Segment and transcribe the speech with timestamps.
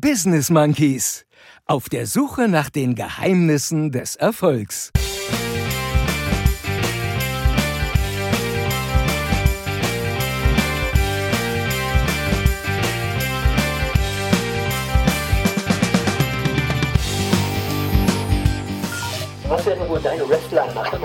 [0.00, 1.26] Business Monkeys.
[1.66, 4.92] Auf der Suche nach den Geheimnissen des Erfolgs.
[19.48, 21.00] Was werden wohl deine Wrestler machen?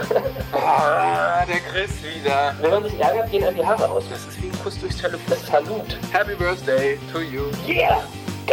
[0.51, 2.53] Ah, der Chris wieder.
[2.61, 4.03] Wenn man sich ärgert, gehen einem die Haare aus.
[4.07, 5.21] Das ist wie ein Kuss durchs Telefon.
[5.27, 5.97] Das Salut.
[6.11, 7.45] Happy Birthday to you.
[7.67, 8.03] Yeah!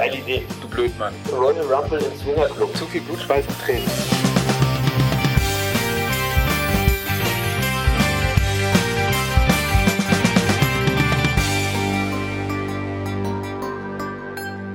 [0.00, 0.42] Geile Idee.
[0.62, 1.12] Du Blödmann.
[1.30, 2.74] Royal Rumble im Swingerclub.
[2.74, 3.84] Zu viel Blut, Schweiß und Tränen.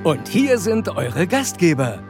[0.04, 2.04] Und hier sind eure Gastgeber,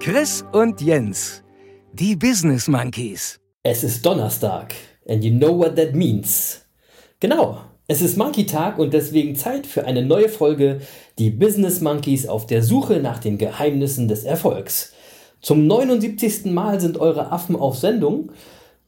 [0.00, 1.44] Chris und Jens,
[1.92, 3.38] die Business Monkeys.
[3.64, 4.72] Es ist Donnerstag
[5.06, 6.64] and you know what that means.
[7.20, 10.80] Genau, es ist Monkey Tag und deswegen Zeit für eine neue Folge
[11.18, 14.94] Die Business Monkeys auf der Suche nach den Geheimnissen des Erfolgs.
[15.42, 16.46] Zum 79.
[16.46, 18.30] Mal sind eure Affen auf Sendung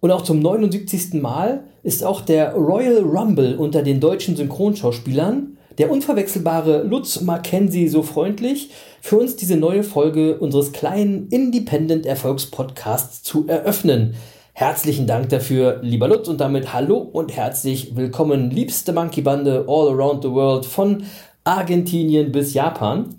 [0.00, 1.20] und auch zum 79.
[1.20, 8.03] Mal ist auch der Royal Rumble unter den deutschen Synchronschauspielern, der unverwechselbare Lutz Mackenzie so
[8.03, 8.70] freundlich,
[9.03, 14.14] für uns diese neue Folge unseres kleinen Independent Erfolgspodcasts zu eröffnen.
[14.55, 20.22] Herzlichen Dank dafür, lieber Lutz, und damit hallo und herzlich willkommen, liebste Monkey-Bande all around
[20.22, 21.03] the world, von
[21.45, 23.14] Argentinien bis Japan.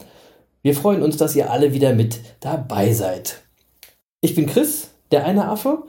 [0.63, 3.41] Wir freuen uns, dass ihr alle wieder mit dabei seid.
[4.21, 5.83] Ich bin Chris, der eine Affe,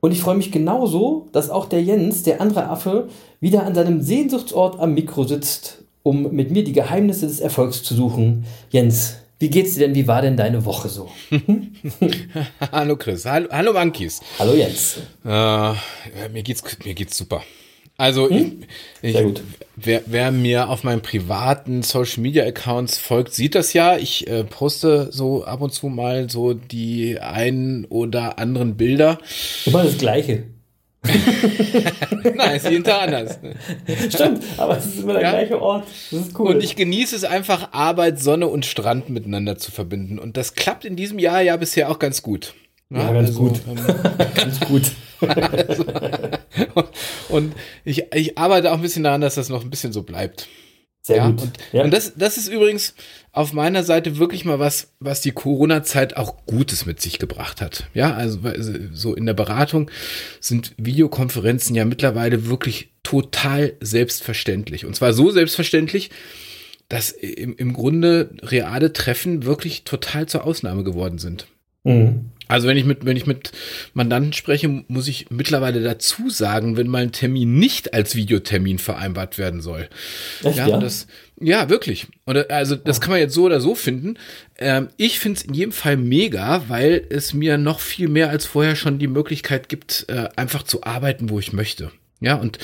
[0.00, 3.08] und ich freue mich genauso, dass auch der Jens, der andere Affe,
[3.40, 7.94] wieder an seinem Sehnsuchtsort am Mikro sitzt, um mit mir die Geheimnisse des Erfolgs zu
[7.94, 8.44] suchen.
[8.70, 9.94] Jens, wie geht's dir denn?
[9.94, 11.10] Wie war denn deine Woche so?
[12.72, 13.24] hallo Chris.
[13.24, 14.20] Hallo, hallo Monkeys.
[14.38, 14.98] Hallo Jens.
[15.24, 15.28] Äh,
[16.32, 17.42] mir geht's mir geht's super.
[17.98, 18.62] Also Hm?
[19.02, 19.34] ich, ich.
[19.78, 23.96] Wer, wer mir auf meinen privaten Social Media Accounts folgt, sieht das ja.
[23.98, 29.18] Ich äh, poste so ab und zu mal so die ein oder anderen Bilder.
[29.66, 30.44] Immer das Gleiche.
[32.34, 33.38] Nein, ist jeden Tag anders.
[34.10, 35.30] Stimmt, aber es ist immer der Ja.
[35.30, 35.84] gleiche Ort.
[36.10, 36.54] Das ist cool.
[36.54, 40.18] Und ich genieße es einfach, Arbeit, Sonne und Strand miteinander zu verbinden.
[40.18, 42.54] Und das klappt in diesem Jahr ja bisher auch ganz gut.
[42.90, 43.60] Ja, ganz gut.
[43.68, 43.76] ähm,
[44.34, 44.92] Ganz gut.
[47.28, 47.54] und
[47.84, 50.48] ich, ich arbeite auch ein bisschen daran, dass das noch ein bisschen so bleibt.
[51.06, 51.40] Sehr ja, gut.
[51.40, 51.84] Und, ja.
[51.84, 52.96] und das, das ist übrigens
[53.30, 57.86] auf meiner Seite wirklich mal was, was die Corona-Zeit auch Gutes mit sich gebracht hat.
[57.94, 59.88] Ja, also weil, so in der Beratung
[60.40, 64.84] sind Videokonferenzen ja mittlerweile wirklich total selbstverständlich.
[64.84, 66.10] Und zwar so selbstverständlich,
[66.88, 71.46] dass im, im Grunde reale Treffen wirklich total zur Ausnahme geworden sind.
[71.84, 72.32] Mhm.
[72.48, 73.52] Also wenn ich mit, wenn ich mit
[73.94, 79.38] Mandanten spreche, muss ich mittlerweile dazu sagen, wenn mal ein Termin nicht als Videotermin vereinbart
[79.38, 79.88] werden soll.
[80.42, 80.78] Echt, ja, ja?
[80.78, 81.06] das,
[81.40, 82.06] ja, wirklich.
[82.24, 84.18] Und also das kann man jetzt so oder so finden.
[84.58, 88.46] Ähm, ich finde es in jedem Fall mega, weil es mir noch viel mehr als
[88.46, 91.90] vorher schon die Möglichkeit gibt, äh, einfach zu arbeiten, wo ich möchte.
[92.20, 92.58] Ja, und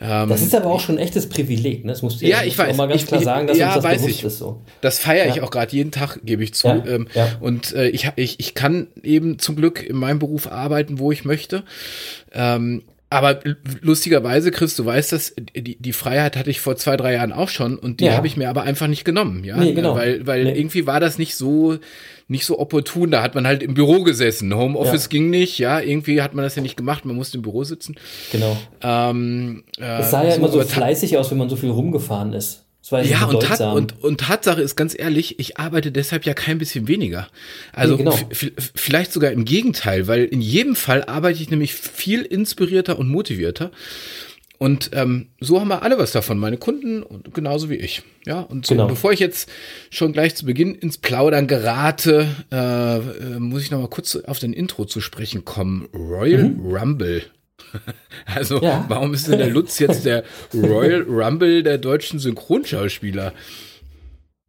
[0.00, 1.92] ähm, Das ist aber auch schon ein echtes Privileg, ne?
[1.92, 2.76] Das musst du Ja, musst ich weiß.
[2.76, 4.24] mal ganz Ich- klar sagen, dass ja, das weiß ich.
[4.24, 4.62] ist so.
[4.80, 5.42] Das feiere ich Ja.
[5.44, 6.66] auch gerade jeden Tag, gebe ich zu.
[6.66, 7.28] Ja, Ähm, ja.
[7.40, 11.24] Und äh, ich, ich, ich kann eben zum Glück in meinem Beruf arbeiten, wo ich
[11.24, 11.62] möchte.
[12.32, 12.82] Ähm,
[13.16, 13.40] aber
[13.80, 17.48] lustigerweise, Chris, du weißt das, die, die Freiheit hatte ich vor zwei, drei Jahren auch
[17.48, 18.14] schon und die Ja.
[18.14, 19.44] habe ich mir aber einfach nicht genommen.
[19.44, 19.56] Ja?
[19.56, 19.94] Nee, genau.
[19.96, 20.58] Weil, weil Nee.
[20.58, 21.78] irgendwie war das nicht so,
[22.28, 23.10] nicht so opportun.
[23.10, 24.54] Da hat man halt im Büro gesessen.
[24.54, 25.08] Homeoffice Ja.
[25.10, 25.80] ging nicht, ja.
[25.80, 27.04] Irgendwie hat man das ja nicht gemacht.
[27.04, 27.94] Man musste im Büro sitzen.
[28.32, 28.56] Genau.
[28.82, 31.70] Ähm, äh, Es sah ja immer so aber ta- fleißig aus, wenn man so viel
[31.70, 32.65] rumgefahren ist.
[32.90, 36.86] Ja, und, Tat, und, und Tatsache ist ganz ehrlich, ich arbeite deshalb ja kein bisschen
[36.88, 37.28] weniger.
[37.72, 38.16] Also Nee, genau.
[38.74, 43.70] vielleicht sogar im Gegenteil, weil in jedem Fall arbeite ich nämlich viel inspirierter und motivierter.
[44.58, 48.02] Und ähm, so haben wir alle was davon, meine Kunden und genauso wie ich.
[48.24, 48.86] Ja, und so, Genau.
[48.86, 49.50] bevor ich jetzt
[49.90, 54.38] schon gleich zu Beginn ins Plaudern gerate, äh, äh, muss ich noch mal kurz auf
[54.38, 55.88] den Intro zu sprechen kommen.
[55.94, 57.22] Royal Rumble.
[58.34, 58.60] Also.
[58.60, 58.84] Ja.
[58.88, 60.24] warum ist denn der Lutz jetzt der
[60.54, 63.32] Royal Rumble der deutschen Synchronschauspieler?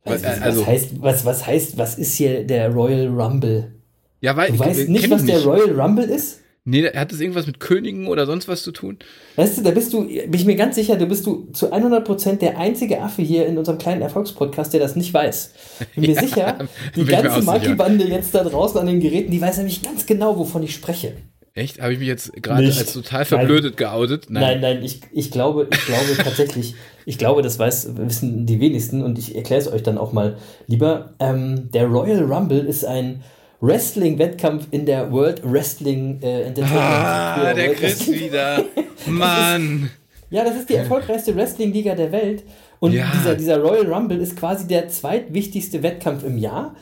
[0.03, 3.73] was, was, also- was, heißt, was, was heißt, was ist hier der Royal Rumble?
[4.21, 6.41] Ja, weil Du ich weißt nicht, ich was der Royal Rumble ist?
[6.69, 8.97] Nee, hat das irgendwas mit Königen oder sonst was zu tun?
[9.37, 12.39] Weißt du, da bist du, bin ich mir ganz sicher, du bist du zu 100%
[12.39, 15.53] der einzige Affe hier in unserem kleinen Erfolgspodcast, der das nicht weiß.
[15.95, 16.57] Bin mir sicher,
[16.93, 17.41] die ganze.
[17.41, 21.13] Monkey-Bande jetzt da draußen an den Geräten, die weiß nämlich ganz genau, wovon ich spreche.
[21.57, 21.81] Echt?
[21.81, 24.27] Habe ich mich jetzt gerade als total verblödet geoutet?
[24.29, 26.75] Nein, nein, ich, ich glaube, ich glaube tatsächlich,
[27.05, 30.37] ich glaube, das weiß, wissen die wenigsten und ich erkläre es euch dann auch mal
[30.67, 31.13] lieber.
[31.19, 33.23] Ähm, der Royal Rumble ist ein
[33.59, 36.83] Wrestling-Wettkampf in der World Wrestling äh, Entertainment.
[36.85, 38.63] Ah, der World Chris Wrestling- wieder.
[39.07, 39.89] Mann.
[40.29, 42.43] Ja, das ist die erfolgreichste Wrestling-Liga der Welt.
[42.79, 43.09] Und Ja.
[43.13, 46.75] dieser, dieser Royal Rumble ist quasi der zweitwichtigste Wettkampf im Jahr.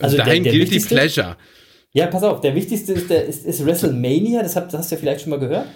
[0.00, 1.36] Also Dein Guilty wichtigste- Pleasure.
[1.98, 4.94] Ja, pass auf, der wichtigste ist, der, ist, ist WrestleMania, das, habt, das hast du
[4.96, 5.66] ja vielleicht schon mal gehört.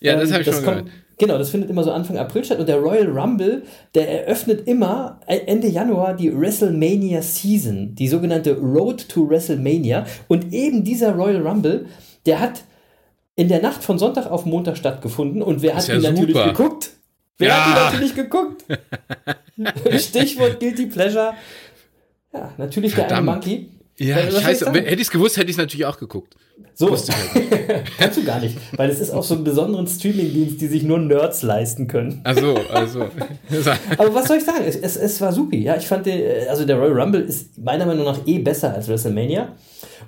[0.00, 0.90] Ja, das Ähm, habe ich schon kommt- gehört.
[1.20, 2.60] Genau, das findet immer so Anfang April statt.
[2.60, 3.64] Und der Royal Rumble,
[3.96, 10.06] der eröffnet immer äh, Ende Januar die WrestleMania Season, die sogenannte Road to WrestleMania.
[10.28, 11.86] Und eben dieser Royal Rumble,
[12.24, 12.62] der hat
[13.34, 15.42] in der Nacht von Sonntag auf Montag stattgefunden.
[15.42, 16.52] Und wer hat ja ihn natürlich super.
[16.52, 16.90] geguckt?
[17.38, 17.56] Wer Ja.
[17.64, 18.64] hat ihn natürlich geguckt?
[19.98, 21.34] Stichwort Guilty Pleasure.
[22.32, 23.44] Ja, natürlich der eine Verdammt.
[23.44, 23.68] Monkey.
[23.98, 24.82] Ja, Was soll ich?
[24.82, 26.36] Hätte ich es gewusst, hätte ich es natürlich auch geguckt.
[26.74, 27.10] So, halt
[27.98, 30.98] kannst du gar nicht, weil es ist auf so einem besonderen Streamingdienst, die sich nur
[30.98, 32.20] Nerds leisten können.
[32.22, 33.00] Also, also.
[33.98, 34.64] Aber was soll ich sagen?
[34.64, 35.58] Es, es, es war supi.
[35.58, 38.74] Ja, ich fand, den, äh, also der Royal Rumble ist meiner Meinung nach eh besser
[38.74, 39.56] als WrestleMania.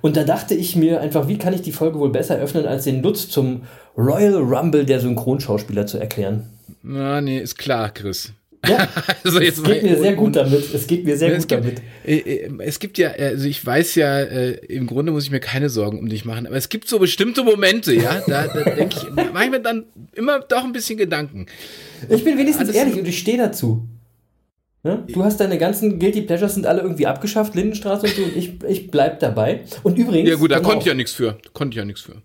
[0.01, 2.85] Und da dachte ich mir einfach, wie kann ich die Folge wohl besser öffnen, als
[2.85, 3.63] den Nutz zum
[3.97, 6.49] Royal Rumble der Synchronschauspieler zu erklären.
[6.83, 8.31] Na, nee, ist klar, Chris.
[8.67, 8.87] Ja,
[9.23, 10.73] Also es geht mir sehr gut damit.
[10.73, 11.81] Es geht mir sehr gut gibt, damit.
[12.05, 15.39] äh, äh, es gibt ja, also ich weiß ja, äh, im Grunde muss ich mir
[15.39, 18.97] keine Sorgen um dich machen, aber es gibt so bestimmte Momente, ja, da, da denke
[18.97, 21.47] ich, mache ich mir dann immer doch ein bisschen Gedanken.
[22.09, 23.87] Ich bin wenigstens Alles- ehrlich und ich stehe dazu.
[24.83, 25.03] Ne?
[25.13, 28.53] Du hast deine ganzen Guilty Pleasures sind alle irgendwie abgeschafft, Lindenstraße und so, und ich,
[28.67, 29.61] ich bleib dabei.
[29.83, 30.27] Und übrigens.
[30.29, 31.37] Ja gut, da konnte ich ja nichts für.
[31.43, 32.15] Da konnte ich ja nichts für.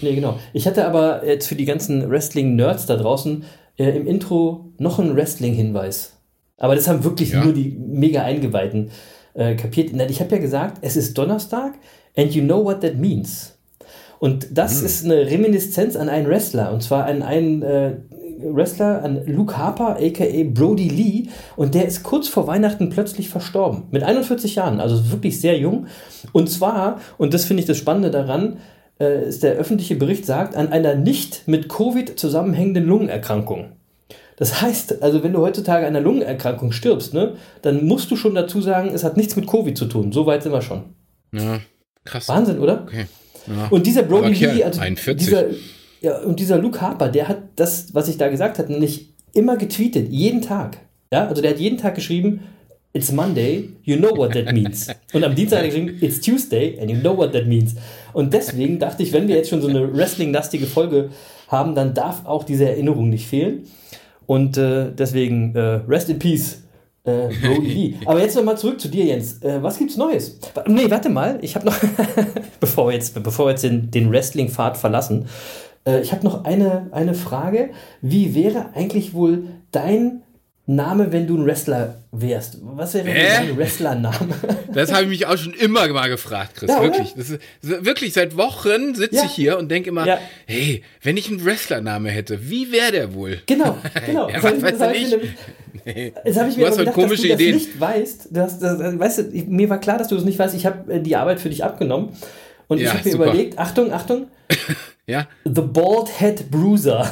[0.00, 0.38] Nee, genau.
[0.52, 3.44] Ich hatte aber jetzt für die ganzen Wrestling-Nerds da draußen
[3.78, 6.12] äh, im Intro noch einen Wrestling-Hinweis.
[6.56, 7.44] Aber das haben wirklich Ja.
[7.44, 8.90] nur die mega Eingeweihten
[9.34, 9.90] äh, kapiert.
[10.10, 11.74] Ich habe ja gesagt, es ist Donnerstag
[12.16, 13.58] and you know what that means.
[14.20, 14.86] Und das Hm.
[14.86, 16.72] ist eine Reminiszenz an einen Wrestler.
[16.72, 17.96] Und zwar an einen äh,
[18.42, 20.44] Wrestler, an Luke Harper, a.k.a.
[20.52, 21.28] Brody Lee.
[21.56, 23.84] Und der ist kurz vor Weihnachten plötzlich verstorben.
[23.90, 25.86] Mit 41 Jahren, also wirklich sehr jung.
[26.32, 28.58] Und zwar, und das finde ich das Spannende daran,
[29.00, 33.72] äh, ist der öffentliche Bericht sagt, an einer nicht mit Covid zusammenhängenden Lungenerkrankung.
[34.36, 38.34] Das heißt, also wenn du heutzutage an einer Lungenerkrankung stirbst, ne, dann musst du schon
[38.34, 40.12] dazu sagen, es hat nichts mit Covid zu tun.
[40.12, 40.94] So weit sind wir schon.
[41.32, 41.60] Ja,
[42.04, 42.28] krass.
[42.28, 42.82] Wahnsinn, oder?
[42.82, 43.06] Okay.
[43.46, 43.68] Ja.
[43.70, 45.16] Und dieser Brody Lee, also 41.
[45.16, 45.44] dieser,
[46.00, 49.56] ja, und dieser Luke Harper, der hat das, was ich da gesagt habe, nämlich immer
[49.56, 50.78] getweetet, jeden Tag.
[51.12, 52.40] Ja, also der hat jeden Tag geschrieben,
[52.92, 54.86] It's Monday, you know what that means.
[55.12, 57.74] Und am Dienstag hat er geschrieben, It's Tuesday and you know what that means.
[58.14, 61.10] Und deswegen dachte ich, wenn wir jetzt schon so eine Wrestling-lastige Folge
[61.48, 63.64] haben, dann darf auch diese Erinnerung nicht fehlen.
[64.26, 66.62] Und äh, deswegen äh, Rest in Peace,
[67.04, 67.94] äh, Brody Lee.
[68.06, 69.42] Aber jetzt nochmal zurück zu dir, Jens.
[69.42, 70.38] Äh, was gibt's Neues?
[70.66, 71.38] Nee, warte mal.
[71.42, 71.76] Ich habe noch,
[72.60, 75.26] bevor wir jetzt, bevor wir jetzt den, den Wrestling-Pfad verlassen,
[75.86, 77.70] äh, ich habe noch eine, eine Frage.
[78.00, 80.22] Wie wäre eigentlich wohl dein
[80.66, 82.56] Name, wenn du ein Wrestler wärst?
[82.62, 83.46] Was wäre Hä?
[83.46, 84.16] dein Wrestlername?
[84.72, 86.68] Das habe ich mich auch schon immer mal gefragt, Chris.
[86.70, 87.14] Ja, wirklich.
[87.16, 89.24] Das ist, wirklich, seit Wochen sitze Ja.
[89.24, 90.18] ich hier und denke immer, Ja.
[90.46, 93.40] hey, wenn ich einen Wrestlername hätte, wie wäre der wohl?
[93.46, 93.76] genau,
[94.06, 94.28] genau.
[94.28, 95.30] Ja, Das was weiß das ich nämlich-
[95.84, 96.12] Nee.
[96.24, 97.52] Jetzt habe ich Du mir hast aber halt gedacht, komische dass du Ideen.
[97.58, 98.28] das nicht weißt.
[98.30, 100.54] Du hast, das, weißt du, mir war klar, dass du das nicht weißt.
[100.54, 102.08] Ich habe äh, die Arbeit für dich abgenommen.
[102.68, 103.24] Und ich habe mir super.
[103.24, 104.28] überlegt, Achtung, Achtung,
[105.06, 107.06] Ja, The Bald Head Bruiser.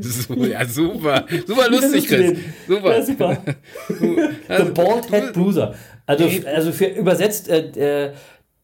[0.00, 1.26] So, ja super.
[1.46, 2.38] Super lustig, Chris.
[2.66, 2.96] Super.
[2.96, 3.38] Ja, super.
[3.88, 5.74] The Bald Head Bruiser.
[6.06, 8.12] Also, also für übersetzt äh,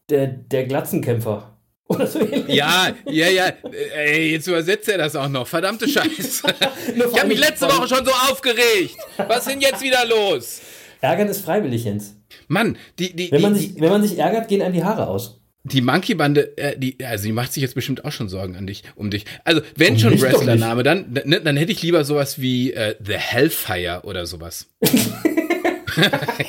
[0.09, 1.57] der, der, Glatzenkämpfer.
[1.87, 2.55] Oder so ähnlich.
[2.55, 3.51] Ja, ja, ja.
[3.95, 5.45] Ey, jetzt übersetzt er das auch noch.
[5.45, 6.47] Verdammte Scheiße.
[6.95, 8.95] Ich habe mich letzte Woche schon so aufgeregt.
[9.17, 10.61] Was ist denn jetzt wieder los?
[11.01, 12.15] Ärgern ist freiwillig, Jens.
[12.47, 15.07] Mann, die, die, Wenn man, die, sich, wenn man sich ärgert, gehen einem die Haare
[15.07, 15.42] aus.
[15.63, 18.83] Die Monkey-Bande, äh, die, also die macht sich jetzt bestimmt auch schon Sorgen an dich,
[18.95, 19.25] um dich.
[19.45, 23.13] Also, wenn Um schon Wrestlername, dann, ne, dann hätte ich lieber sowas wie äh, The
[23.13, 24.67] Hellfire oder sowas.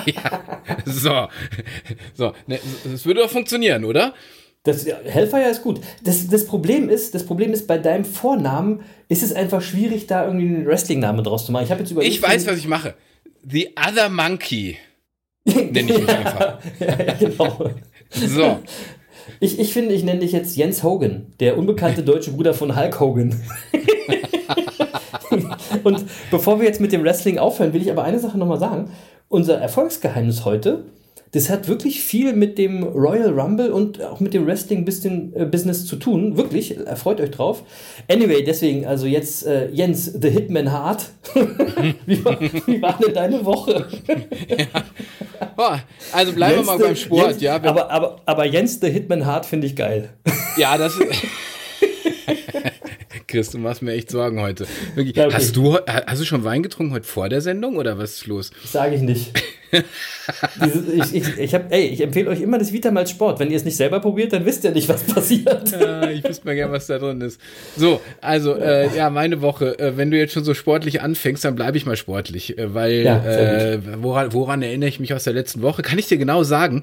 [0.07, 1.29] ja, so.
[2.15, 2.59] So, ne,
[2.91, 4.15] das würde doch funktionieren, oder?
[4.65, 5.81] Das, ja, Hellfire ist gut.
[6.03, 10.27] Das, das, Problem ist, das Problem ist, bei deinem Vornamen ist es einfach schwierig, da
[10.27, 11.65] irgendwie einen Wrestling-Namen draus zu machen.
[11.65, 12.15] Ich habe jetzt überlegt.
[12.15, 12.95] Ich weiß, was ich mache.
[13.47, 14.79] The Other Monkey
[15.45, 16.59] nenne ich mich einfach.
[16.81, 17.71] ja, genau.
[18.11, 18.63] So.
[19.41, 23.01] Ich, ich finde, ich nenne dich jetzt Jens Hogan, der unbekannte deutsche Bruder von Hulk
[23.01, 23.35] Hogan.
[25.85, 28.91] Und bevor wir jetzt mit dem Wrestling aufhören, will ich aber eine Sache nochmal sagen.
[29.29, 30.85] Unser Erfolgsgeheimnis heute,
[31.35, 36.37] das hat wirklich viel mit dem Royal Rumble und auch mit dem Wrestling-Business zu tun.
[36.37, 37.65] Wirklich, erfreut euch drauf.
[38.09, 41.07] Anyway, deswegen, also jetzt äh, Jens, The Hitman Hart.
[42.07, 43.87] wie, war, wie war denn deine Woche?
[45.57, 47.57] Boah, also bleiben Jens wir mal the- beim Sport, Jens, ja.
[47.57, 50.11] Aber, aber, aber Jens, The Hitman Hart finde ich geil.
[50.57, 50.95] ja, das
[53.27, 54.67] Chris, du machst mir echt Sorgen heute.
[54.95, 55.17] Wirklich.
[55.17, 55.35] Ja, okay.
[55.35, 58.53] Hast du hast du schon Wein getrunken heute vor der Sendung oder was ist los?
[58.63, 59.33] Das sage ich nicht.
[61.03, 63.41] Ich ich, ich, hab, ey, ich empfehle euch immer das Vitamal Sport.
[63.41, 65.71] Wenn ihr es nicht selber probiert, dann wisst ihr nicht, was passiert.
[65.73, 67.41] Ja, ich wüsste mal gerne, was da drin ist.
[67.77, 69.79] So, also, äh, ja, meine Woche.
[69.79, 72.59] Äh, wenn du jetzt schon so sportlich anfängst, dann bleibe ich mal sportlich.
[72.59, 75.83] Äh, weil, Ja, äh, woran, woran erinnere ich mich aus der letzten Woche?
[75.83, 76.83] Kann ich dir genau sagen.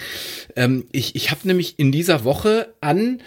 [0.56, 3.22] Ähm, ich ich habe nämlich in dieser Woche an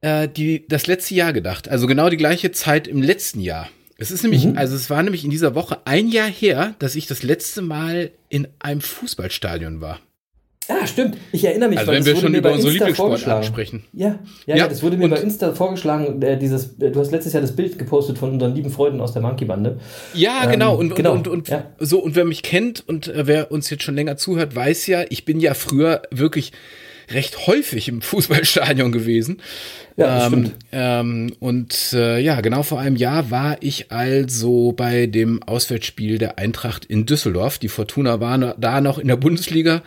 [0.00, 1.68] äh, die, das letzte Jahr gedacht.
[1.68, 3.68] Also genau die gleiche Zeit im letzten Jahr.
[4.00, 7.08] Es ist nämlich, also es war nämlich in dieser Woche ein Jahr her, dass ich
[7.08, 9.98] das letzte Mal in einem Fußballstadion war.
[10.68, 11.16] Ah, stimmt.
[11.32, 13.42] Ich erinnere mich, Also wenn wir schon über unsere vorgeschlagen.
[13.42, 13.84] sprechen.
[13.94, 16.20] Ja, ja, ja, Ja, das wurde mir bei Insta vorgeschlagen.
[16.22, 19.12] Äh, dieses, äh, du hast letztes Jahr das Bild gepostet von unseren lieben Freunden aus
[19.14, 19.80] der Monkey-Bande.
[20.12, 20.76] Ja, Ähm, genau.
[20.76, 21.64] Und, genau, und, und, und ja.
[21.78, 25.04] so, und wer mich kennt und äh, wer uns jetzt schon länger zuhört, weiß ja,
[25.08, 26.52] ich bin ja früher wirklich
[27.10, 29.40] recht häufig im Fußballstadion gewesen.
[29.96, 30.56] Ja, ähm, stimmt.
[30.72, 36.38] ähm, und äh, ja, genau vor einem Jahr war ich also bei dem Auswärtsspiel der
[36.38, 37.58] Eintracht in Düsseldorf.
[37.58, 39.82] Die Fortuna war da noch in der Bundesliga.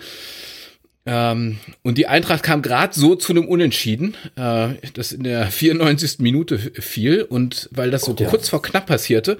[1.05, 6.19] Ähm, und die Eintracht kam gerade so zu einem Unentschieden, äh, das in der 94.
[6.19, 7.23] Minute fiel.
[7.23, 8.27] Und weil das so ja.
[8.27, 9.37] kurz vor knapp passierte,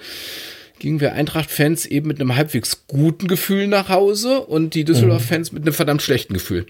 [0.82, 5.62] gingen wir Eintracht-Fans eben mit einem halbwegs guten Gefühl nach Hause und die Düsseldorf-Fans mit
[5.62, 6.66] einem verdammt schlechten Gefühl.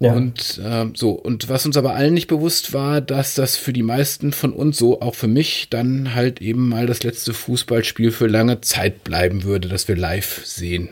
[0.00, 0.14] Ja.
[0.14, 3.82] Und ähm, so, und was uns aber allen nicht bewusst war, dass das für die
[3.82, 8.26] meisten von uns, so auch für mich, dann halt eben mal das letzte Fußballspiel für
[8.26, 10.88] lange Zeit bleiben würde, das wir live sehen.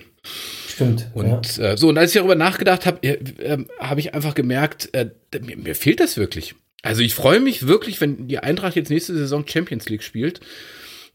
[0.68, 1.08] Stimmt.
[1.14, 1.22] ja.
[1.22, 4.90] Und äh, so, und als ich darüber nachgedacht habe, äh, äh, habe ich einfach gemerkt,
[4.92, 5.06] äh,
[5.40, 6.54] mir, mir fehlt das wirklich.
[6.82, 10.40] Also ich freue mich wirklich, wenn die Eintracht jetzt nächste Saison Champions League spielt.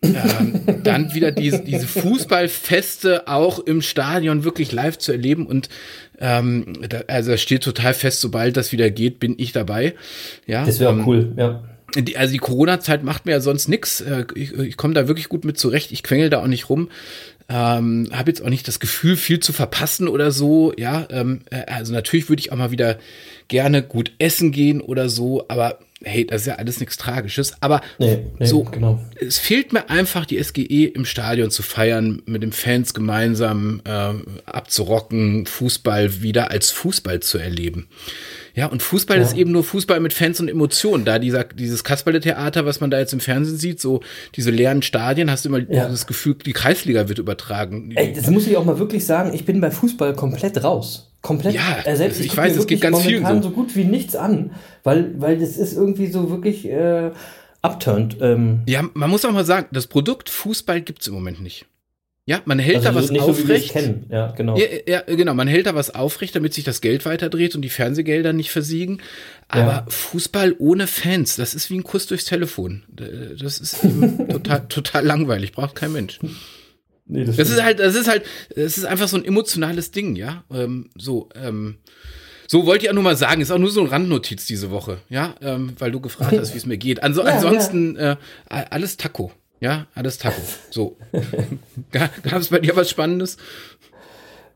[0.05, 5.69] Ähm, dann wieder diese, diese Fußballfeste auch im Stadion wirklich live zu erleben und
[6.19, 9.95] ähm, da, also es steht total fest, sobald das wieder geht, bin ich dabei.
[10.45, 11.63] Ja, Das wäre ähm, auch cool, ja.
[11.95, 14.01] die, also die Corona-Zeit macht mir ja sonst nix.
[14.01, 15.91] Äh, Ich, ich komme da wirklich gut mit zurecht.
[15.91, 16.89] Ich quengel da auch nicht rum.
[17.47, 20.74] Ähm, habe jetzt auch nicht das Gefühl, viel zu verpassen oder so.
[20.77, 22.97] Ja, ähm, äh, also natürlich würde ich auch mal wieder
[23.50, 25.45] gerne gut essen gehen oder so.
[25.47, 27.53] Aber hey, das ist ja alles nichts Tragisches.
[27.61, 28.99] Aber Nee, nee, so, genau.
[29.19, 34.13] es fehlt mir einfach, die SGE im Stadion zu feiern, mit den Fans gemeinsam äh,
[34.45, 37.87] abzurocken, Fußball wieder als Fußball zu erleben.
[38.55, 41.03] Ja, und Fußball ist eben nur Fußball mit Fans und Emotionen.
[41.03, 43.99] Da dieser, dieses Kasperle-Theater, was man da jetzt im Fernsehen sieht, so
[44.35, 45.89] diese leeren Stadien, hast du immer Ja.
[45.89, 47.91] das Gefühl, die Kreisliga wird übertragen.
[47.95, 51.11] Ey, das muss ich auch mal wirklich sagen, ich bin bei Fußball komplett raus.
[51.25, 51.55] Komplett.
[51.55, 53.50] Ja, äh, selbst also ich guck weiß, es wirklich ganz momentan so.
[53.50, 54.51] so gut wie nichts an,
[54.84, 57.10] weil, weil das ist irgendwie so wirklich äh,
[57.63, 58.17] upturned.
[58.22, 61.65] Ähm, Ja, man muss auch mal sagen, das Produkt Fußball gibt's im Moment nicht.
[62.27, 63.72] Ja, man hält da was so, es aufrecht.
[63.72, 64.05] kennen.
[64.12, 64.55] Ja, genau.
[64.55, 65.34] Ja, ja, genau.
[65.34, 69.01] Man hält da was aufrecht, damit sich das Geld weiterdreht und die Fernsehgelder nicht versiegen.
[69.48, 69.86] Aber Ja.
[69.88, 72.84] Fußball ohne Fans, das ist wie ein Kuss durchs Telefon.
[72.89, 73.79] Das ist
[74.29, 75.53] total, total langweilig.
[75.53, 76.20] Braucht kein Mensch.
[77.07, 77.50] Nee, Das stimmt.
[77.50, 78.24] ist halt, das ist halt,
[78.55, 80.43] das ist einfach so ein emotionales Ding, ja.
[80.51, 81.77] Ähm, so, ähm,
[82.47, 84.97] so wollte ich auch nur mal sagen, ist auch nur so eine Randnotiz diese Woche,
[85.09, 87.03] ja, ähm, weil du gefragt hast, wie es mir geht.
[87.03, 88.15] Also, Ja, ansonsten Äh,
[88.50, 90.41] alles Taco, ja, alles Taco.
[90.71, 90.97] So,
[91.91, 93.38] gab es bei dir was Spannendes?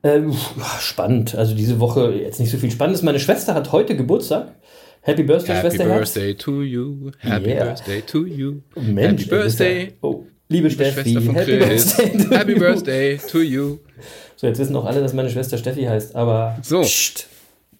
[0.01, 0.34] Ähm,
[0.79, 1.36] spannend.
[1.36, 3.01] Also diese Woche jetzt nicht so viel Spannendes.
[3.01, 4.56] Meine Schwester hat heute Geburtstag.
[5.01, 7.63] Happy Birthday, Happy Schwester Birthday to you, Happy Yeah.
[7.65, 12.18] Birthday to you, Mensch, Happy das Birthday, Ja, oh, liebe, liebe Steffi, Happy Chris, Birthday.
[12.24, 12.60] to Happy you.
[12.60, 13.79] Birthday to you.
[14.36, 16.58] So, jetzt wissen auch alle, dass meine Schwester Steffi heißt, aber.
[16.62, 16.82] So.
[16.82, 17.27] Psst.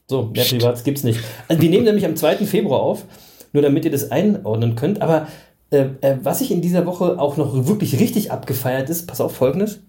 [0.08, 1.20] So, mehr Privats gibt's nicht.
[1.48, 2.38] Also, wir nehmen nämlich am 2.
[2.46, 3.06] Februar auf,
[3.54, 5.02] nur damit ihr das einordnen könnt.
[5.02, 5.28] Aber
[5.72, 9.36] äh, äh, was ich in dieser Woche auch noch wirklich richtig abgefeiert ist, pass auf
[9.36, 9.82] folgendes: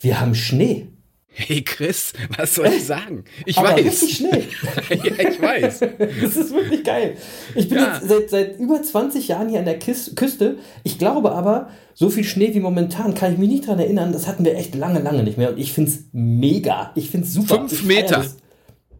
[0.00, 0.88] Wir haben Schnee.
[1.32, 3.24] Hey Chris, was soll ich sagen?
[3.46, 3.84] Ich Aber weiß.
[3.84, 4.48] richtig Schnee.
[4.90, 5.78] ja, ich weiß.
[5.78, 7.16] Das ist wirklich geil.
[7.54, 7.94] Ich bin Ja.
[7.94, 10.56] jetzt seit, seit über 20 Jahren hier an der Kis Küste.
[10.82, 14.12] Ich glaube aber, so viel Schnee wie momentan kann ich mich nicht dran erinnern.
[14.12, 15.50] Das hatten wir echt lange, lange nicht mehr.
[15.50, 16.90] Und ich finde es mega.
[16.96, 17.58] Ich finde es super.
[17.60, 18.24] Fünf ich Meter.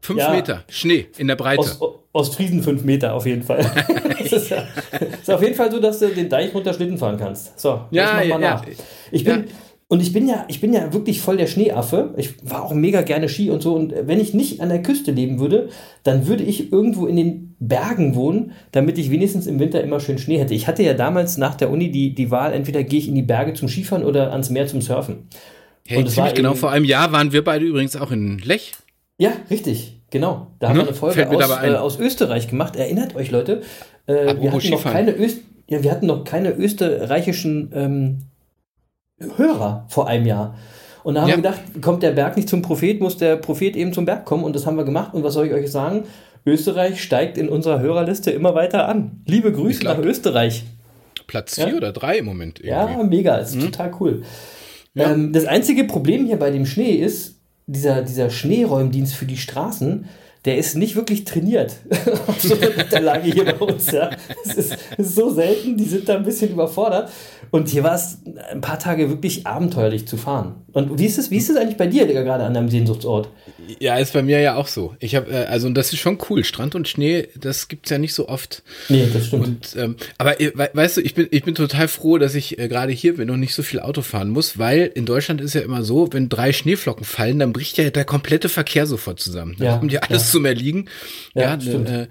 [0.00, 0.30] Fünf Ja.
[0.32, 1.60] Meter Schnee in der Breite.
[1.60, 1.78] Aus,
[2.12, 3.58] Ostfriesen fünf Meter auf jeden Fall.
[4.18, 4.64] das ist, ja,
[5.20, 7.58] ist auf jeden Fall so, dass du den Deich runter Schlitten fahren kannst.
[7.60, 8.64] So, Ja, jetzt mach mal ja, nach.
[9.10, 9.44] Ich bin.
[9.90, 12.14] Und ich bin ja, ich bin ja wirklich voll der Schneeaffe.
[12.16, 13.75] Ich war auch mega gerne Ski und so.
[13.75, 15.68] Und wenn ich nicht an der Küste leben würde,
[16.04, 20.18] dann würde ich irgendwo in den Bergen wohnen, damit ich wenigstens im Winter immer schön
[20.18, 20.54] Schnee hätte.
[20.54, 23.23] Ich hatte ja damals nach der Uni die, die Wahl, entweder gehe ich in die
[23.23, 25.26] Berge zum Skifahren oder ans Meer zum Surfen.
[25.88, 28.70] Hey, und ziemlich genau vor einem Jahr waren wir beide übrigens auch in Lech.
[29.18, 30.52] Ja, richtig, genau.
[30.61, 30.82] Da haben Ne?
[30.85, 32.76] wir eine Folge aus, äh, aus Österreich gemacht.
[32.76, 33.62] Erinnert euch, Leute,
[34.06, 34.92] äh, wir, hatten noch Skifahren.
[34.92, 38.18] keine Öst ja, wir hatten noch keine österreichischen ähm,
[39.36, 40.54] Hörer vor einem Jahr.
[41.02, 41.36] Und da haben Ja.
[41.36, 44.44] wir gedacht, kommt der Berg nicht zum Prophet, muss der Prophet eben zum Berg kommen.
[44.44, 45.14] Und das haben wir gemacht.
[45.14, 46.04] Und was soll ich euch sagen?
[46.46, 49.22] Österreich steigt in unserer Hörerliste immer weiter an.
[49.26, 50.64] Liebe Grüße nach Österreich.
[51.26, 51.66] Platz Ja.
[51.66, 52.70] vier oder drei im Moment irgendwie.
[52.94, 54.22] Ja, mega, ist total cool.
[54.94, 55.12] Ja.
[55.12, 57.36] Ähm, das einzige Problem hier bei dem Schnee ist,
[57.66, 60.06] dieser, dieser Schneeräumdienst für die Straßen,
[60.44, 61.76] der ist nicht wirklich trainiert
[62.26, 63.90] auf so einer Wetterlage hier bei uns.
[63.90, 64.11] Ja.
[64.44, 67.11] Es ist, es ist so selten, die sind da ein bisschen überfordert.
[67.50, 68.18] Und hier war es
[68.52, 70.54] ein paar Tage wirklich abenteuerlich zu fahren.
[70.73, 73.28] Und wie ist es, wie ist es eigentlich bei dir, Digga, gerade an deinem Sehnsuchtsort?
[73.80, 74.94] Ja, ist bei mir ja auch so.
[75.00, 76.44] Ich habe, äh, also und das ist schon cool.
[76.44, 78.62] Strand und Schnee, das gibt's ja nicht so oft.
[78.88, 79.47] Nee, das stimmt.
[79.47, 82.59] Und, ähm, aber äh, we weißt du, ich bin, ich bin total froh, dass ich
[82.59, 85.54] äh, gerade hier bin und nicht so viel Auto fahren muss, weil in Deutschland ist
[85.54, 89.56] ja immer so, wenn drei Schneeflocken fallen, dann bricht ja der komplette Verkehr sofort zusammen.
[89.59, 90.29] Dann Ja, kommt ja alles ja.
[90.30, 90.88] Zum Erliegen.
[91.34, 91.88] Ja, Ja, stimmt.
[91.88, 92.06] äh,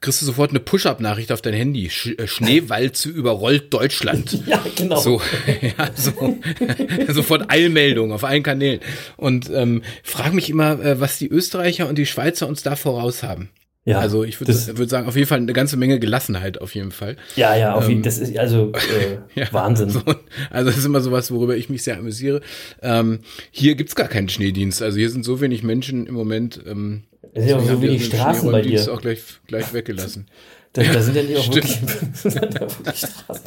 [0.00, 1.90] kriegst du sofort eine Push-Up-Nachricht auf dein Handy.
[1.90, 4.38] Sch äh, Schneewalze überrollt Deutschland.
[4.46, 4.98] ja, genau.
[4.98, 5.20] So,
[5.60, 6.38] ja, so.
[7.12, 8.80] sofort Eilmeldung auf allen Kanälen.
[9.16, 13.22] Und ähm, frage mich immer, äh, was die Österreicher und die Schweizer uns da voraus
[13.22, 13.50] haben.
[13.84, 16.92] ja, also ich würde würd sagen, auf jeden Fall eine ganze Menge Gelassenheit, auf jeden
[16.92, 17.16] Fall.
[17.36, 19.90] Ja, ja, auf jeden ähm, das ist also äh, Ja, Wahnsinn.
[19.90, 20.02] So,
[20.50, 22.40] also das ist immer sowas, worüber ich mich sehr amüsiere.
[22.82, 24.80] Ähm, hier gibt's gar keinen Schneedienst.
[24.82, 26.58] Also hier sind so wenig Menschen im Moment.
[26.66, 28.92] Ähm, Es sind ja auch so haben die wenig Straßen bei dir.
[28.92, 30.26] auch gleich, gleich weggelassen.
[30.72, 31.80] Da, da sind ja nicht auch wirklich,
[32.22, 33.44] das wirklich Straßen.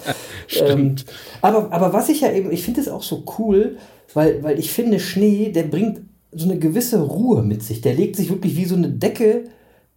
[0.59, 0.95] Ähm,
[1.41, 3.77] aber, aber was ich ja eben, ich finde es auch so cool,
[4.13, 6.01] weil, weil ich finde, Schnee, der bringt
[6.33, 7.79] so eine gewisse Ruhe mit sich.
[7.79, 9.45] Der legt sich wirklich wie so eine Decke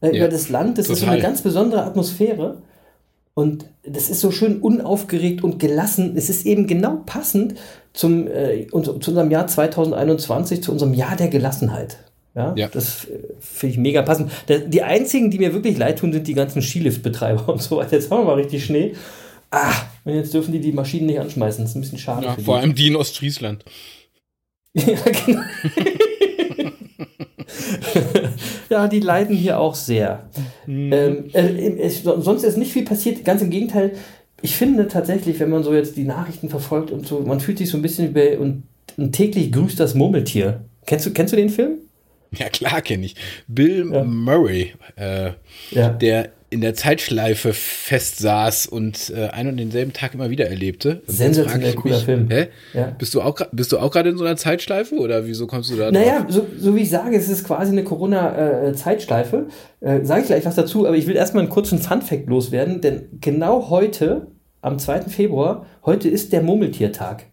[0.00, 0.78] äh, Ja, über das Land.
[0.78, 1.14] Das ist so total.
[1.14, 2.62] eine ganz besondere Atmosphäre.
[3.34, 6.14] Und das ist so schön unaufgeregt und gelassen.
[6.16, 7.54] Es ist eben genau passend
[7.92, 11.98] zum, äh, zu unserem Jahr 2021, zu unserem Jahr der Gelassenheit.
[12.36, 12.68] Ja, Ja.
[12.68, 14.30] das äh, finde ich mega passend.
[14.48, 17.96] Die einzigen, die mir wirklich leid tun, sind die ganzen Skiliftbetreiber und so weiter.
[17.96, 18.92] Jetzt haben wir mal richtig Schnee.
[19.50, 19.72] Ah,
[20.04, 21.64] und jetzt dürfen die die Maschinen nicht anschmeißen.
[21.64, 22.26] Das ist ein bisschen schade.
[22.26, 23.64] Ja, vor allem die in Ostfriesland.
[24.74, 24.84] Ja,
[25.24, 25.40] genau.
[28.70, 30.28] ja, die leiden hier auch sehr.
[30.68, 33.24] Ähm, äh, sonst ist nicht viel passiert.
[33.24, 33.92] Ganz im Gegenteil.
[34.42, 37.70] Ich finde tatsächlich, wenn man so jetzt die Nachrichten verfolgt und so, man fühlt sich
[37.70, 38.64] so ein bisschen wie und,
[38.98, 40.64] und täglich grüßt das Murmeltier.
[40.84, 41.78] Kennst du, kennst du den Film?
[42.38, 43.14] Ja, klar kenne ich.
[43.48, 44.04] Bill Ja.
[44.04, 45.30] Murray, äh,
[45.70, 45.90] Ja.
[45.90, 51.02] der in der Zeitschleife festsaß und äh, einen und denselben Tag immer wieder erlebte.
[51.08, 52.30] Sensationell cooler Film.
[52.30, 52.46] Hä?
[52.72, 52.94] Ja.
[52.96, 55.70] Bist du auch gra- bist du auch gerade in so einer Zeitschleife oder wieso kommst
[55.70, 55.90] du da?
[55.90, 59.46] Naja, so, so wie ich sage, es ist quasi eine Corona-Zeitschleife.
[59.80, 63.08] Äh, sage ich gleich was dazu, aber ich will erstmal einen kurzen Fun-Fact loswerden, denn
[63.20, 64.28] genau heute,
[64.62, 65.02] am 2.
[65.02, 67.24] Februar, heute ist der Murmeltiertag.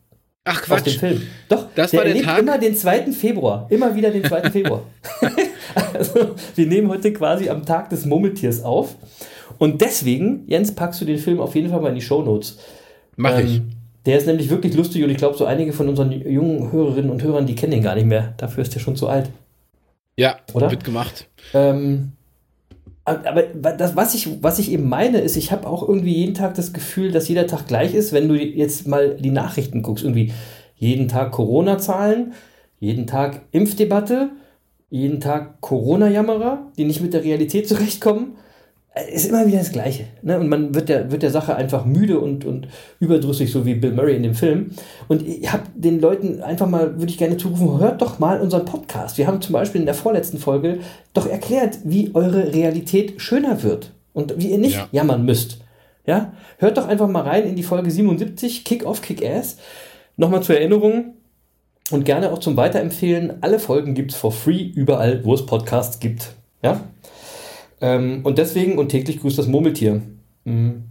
[0.46, 1.00] Ach Auf dem Quatsch.
[1.00, 1.22] Film.
[1.48, 2.40] Doch, Das der war der Tag?
[2.40, 3.12] immer den 2.
[3.14, 3.66] Februar.
[3.70, 4.50] Immer wieder den 2.
[4.52, 4.84] Februar.
[5.94, 8.96] also, wir nehmen heute quasi am Tag des Murmeltiers auf.
[9.58, 12.58] Und deswegen, Jens, packst du den Film auf jeden Fall mal in die Shownotes.
[13.16, 13.58] Mach ich.
[13.58, 13.70] Ähm,
[14.06, 17.24] Der ist nämlich wirklich lustig und ich glaube, so einige von unseren jungen Hörerinnen und
[17.24, 18.34] Hörern, die kennen den gar nicht mehr.
[18.38, 19.30] Dafür ist der schon zu alt.
[20.18, 20.70] Ja, oder?
[20.70, 21.28] wird gemacht.
[21.54, 22.12] Ähm,
[23.06, 26.54] aber das, was ich, was ich eben meine, ist, ich habe auch irgendwie jeden Tag
[26.56, 30.04] das Gefühl, dass jeder Tag gleich ist, wenn du jetzt mal die Nachrichten guckst.
[30.04, 30.32] Irgendwie
[30.78, 32.34] jeden Tag Corona-Zahlen,
[32.80, 34.32] jeden Tag Impfdebatte,
[34.90, 38.38] jeden Tag Corona-Jammerer, die nicht mit der Realität zurechtkommen.
[39.12, 40.06] Ist immer wieder das Gleiche.
[40.22, 40.40] Ne?
[40.40, 42.68] Und man wird der, wird der Sache einfach müde und, und
[43.00, 44.70] überdrüssig, so wie Bill Murray in dem Film.
[45.08, 48.66] Und ich habe den Leuten einfach mal, würde ich gerne zurufen, hört doch mal unseren
[48.66, 49.18] Podcast.
[49.18, 50.80] Wir haben zum Beispiel in der vorletzten Folge
[51.16, 54.88] doch erklärt, wie eure Realität schöner wird und wie ihr nicht Ja.
[54.92, 55.58] jammern müsst.
[56.06, 56.34] Ja?
[56.60, 59.58] Hört doch einfach mal rein in die Folge 77, Kick Off, Kick Ass.
[60.18, 61.16] Nochmal zur Erinnerung
[61.90, 63.42] und gerne auch zum Weiterempfehlen.
[63.42, 66.36] Alle Folgen gibt es for free überall, wo es Podcasts gibt.
[66.62, 66.82] Ja?
[67.84, 70.02] Ähm, und deswegen, und täglich grüßt das Murmeltier.
[70.46, 70.84] Mhm.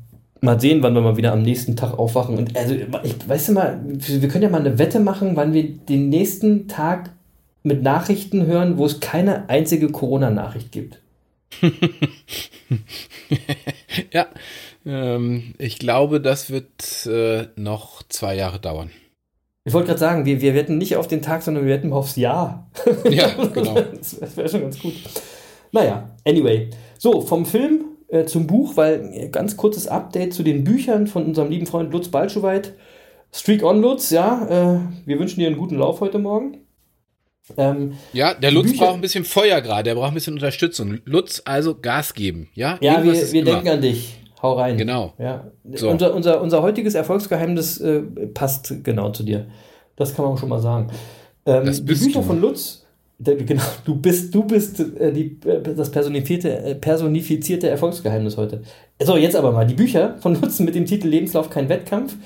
[0.43, 2.37] Mal sehen, wann wir mal wieder am nächsten Tag aufwachen.
[2.37, 5.63] Und also, ich, weißt du mal, wir können ja mal eine Wette machen, wann wir
[5.63, 7.11] den nächsten Tag
[7.63, 11.01] mit Nachrichten hören, wo es keine einzige Corona-Nachricht gibt.
[14.11, 14.27] Ja,
[14.87, 18.91] ähm, ich glaube, das wird äh, noch zwei Jahre dauern.
[19.65, 22.17] Ich wollte gerade sagen, wir, wir wetten nicht auf den Tag, sondern wir wetten aufs
[22.17, 22.71] Jahr.
[23.09, 23.75] Ja, genau.
[23.75, 24.95] Das wäre wär schon ganz gut.
[25.73, 26.71] Naja, anyway.
[26.99, 31.25] So, vom Film äh, zum Buch, weil äh, ganz kurzes Update zu den Büchern von
[31.25, 32.75] unserem lieben Freund Lutz Balschowait.
[33.35, 34.47] Streak on Lutz, ja.
[34.77, 36.59] Äh, wir wünschen dir einen guten Lauf heute Morgen.
[37.57, 40.99] Ähm, Ja, der Lutz Bücher- braucht ein bisschen Feuer gerade, der braucht ein bisschen Unterstützung.
[41.07, 42.79] Lutz, also Gas geben, ja?
[42.81, 44.19] ja, Irgendwas wir, wir denken an dich.
[44.43, 44.77] Hau rein.
[44.77, 45.15] Genau.
[45.19, 45.51] Ja.
[45.75, 45.89] So.
[45.89, 48.01] Unser, unser, unser heutiges Erfolgsgeheimnis äh,
[48.35, 49.47] passt genau zu dir.
[49.97, 50.89] Das kann man schon mal sagen.
[51.47, 52.27] Ähm, Das die Bücher du.
[52.27, 52.82] von Lutz,
[53.25, 58.63] genau, du bist, du bist äh, die, äh, das personifizierte, äh, personifizierte Erfolgsgeheimnis heute.
[59.03, 59.67] So, jetzt aber mal.
[59.67, 62.17] Die Bücher von Lutz mit dem Titel Lebenslauf kein Wettkampf,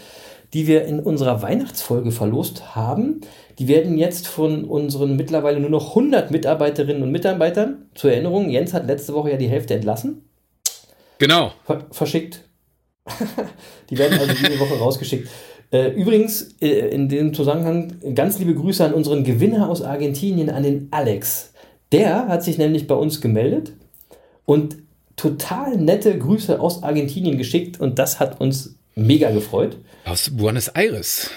[0.53, 3.21] die wir in unserer Weihnachtsfolge verlost haben,
[3.59, 8.75] die werden jetzt von unseren mittlerweile nur noch 100 Mitarbeiterinnen und Mitarbeitern, zur Erinnerung, Jens
[8.75, 10.27] hat letzte Woche ja die Hälfte entlassen,
[11.19, 11.53] Genau.
[11.65, 12.43] Ver verschickt.
[13.91, 15.29] die werden also diese Woche rausgeschickt.
[15.71, 20.63] Äh, übrigens, äh, in dem Zusammenhang ganz liebe Grüße an unseren Gewinner aus Argentinien, an
[20.63, 21.53] den Alex.
[21.93, 23.73] Der hat sich nämlich bei uns gemeldet
[24.45, 24.77] und
[25.17, 29.79] total nette Grüße aus Argentinien geschickt und das hat uns mega gefreut.
[30.05, 31.31] Aus Buenos Aires.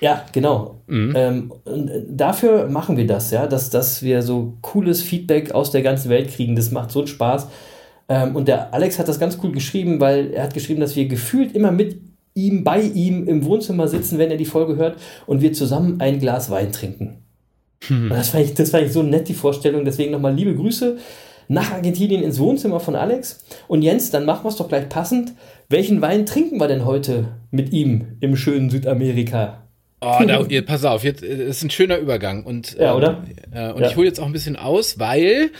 [0.00, 0.80] Ja, genau.
[0.88, 5.70] Ähm, und äh, dafür machen wir das, ja, dass, dass wir so cooles Feedback aus
[5.70, 6.56] der ganzen Welt kriegen.
[6.56, 7.48] Das macht so einen Spaß.
[8.08, 11.06] Ähm, und der Alex hat das ganz cool geschrieben, weil er hat geschrieben, dass wir
[11.06, 11.96] gefühlt immer mit
[12.34, 16.18] ihm, bei ihm im Wohnzimmer sitzen, wenn er die Folge hört und wir zusammen ein
[16.20, 17.18] Glas Wein trinken.
[17.88, 19.84] Und das fand, ich, das fand ich so nett, die Vorstellung.
[19.84, 20.96] Deswegen nochmal liebe Grüße
[21.48, 23.44] nach Argentinien ins Wohnzimmer von Alex.
[23.68, 25.34] Und Jens, dann machen wir es doch gleich passend.
[25.68, 29.60] Welchen Wein trinken wir denn heute mit ihm im schönen Südamerika?
[30.00, 32.44] Oh, da, ihr, pass auf, jetzt äh, ist ein schöner Übergang.
[32.44, 33.22] Und, Ja, oder?
[33.52, 33.88] Äh, und Ja.
[33.90, 35.50] ich hole jetzt auch ein bisschen aus, weil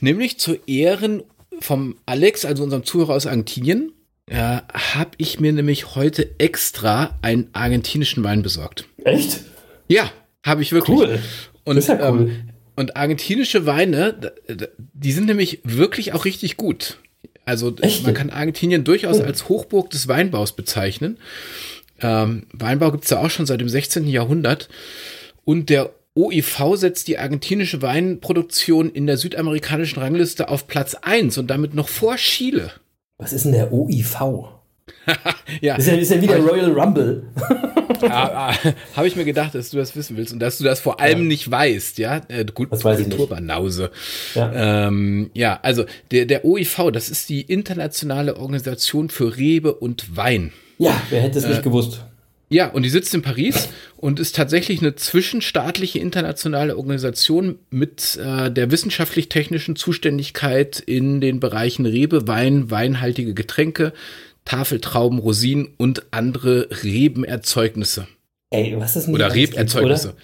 [0.00, 1.22] nämlich zu Ehren
[1.60, 3.92] vom Alex, also unserem Zuhörer aus Argentinien,
[4.32, 8.86] äh, habe ich mir nämlich heute extra einen argentinischen Wein besorgt.
[9.04, 9.40] Echt?
[9.88, 10.10] Ja,
[10.42, 10.96] habe ich wirklich.
[10.98, 11.18] Cool.
[11.64, 12.20] Und, Das ist ja cool.
[12.22, 14.32] ähm, und argentinische Weine,
[14.94, 16.98] die sind nämlich wirklich auch richtig gut.
[17.44, 18.04] Also Echt?
[18.04, 21.18] man kann Argentinien durchaus als Hochburg des Weinbaus bezeichnen.
[22.00, 24.08] Ähm, Weinbau gibt es ja auch schon seit dem 16.
[24.08, 24.70] Jahrhundert.
[25.44, 31.48] Und der OIV setzt die argentinische Weinproduktion in der südamerikanischen Rangliste auf Platz 1 und
[31.48, 32.70] damit noch vor Chile.
[33.22, 34.16] Was ist denn der OIV?
[35.60, 37.22] Ja, Ist ja, ist ja wieder Royal Rumble.
[38.02, 38.54] ah, ah,
[38.96, 41.28] habe ich mir gedacht, dass du das wissen willst und dass du das vor allem
[41.28, 42.20] nicht weißt, ja?
[42.28, 43.16] Äh, gut, Das weiß ich nicht.
[43.16, 43.90] Kulturbanause.
[44.34, 44.86] Ja.
[44.88, 50.52] Ähm, ja, also der, der OIV, das ist die internationale Organisation für Rebe und Wein.
[50.78, 52.04] Ja, wer hätte es Äh, nicht gewusst?
[52.52, 58.50] Ja, und die sitzt in Paris und ist tatsächlich eine zwischenstaatliche internationale Organisation mit äh,
[58.50, 63.92] der wissenschaftlich-technischen Zuständigkeit in den Bereichen Rebe, Wein, weinhaltige Getränke,
[64.44, 68.06] Tafeltrauben, Rosinen und andere Rebenerzeugnisse
[68.50, 70.08] Ey, was ist denn oder Rebenerzeugnisse.
[70.08, 70.18] oder?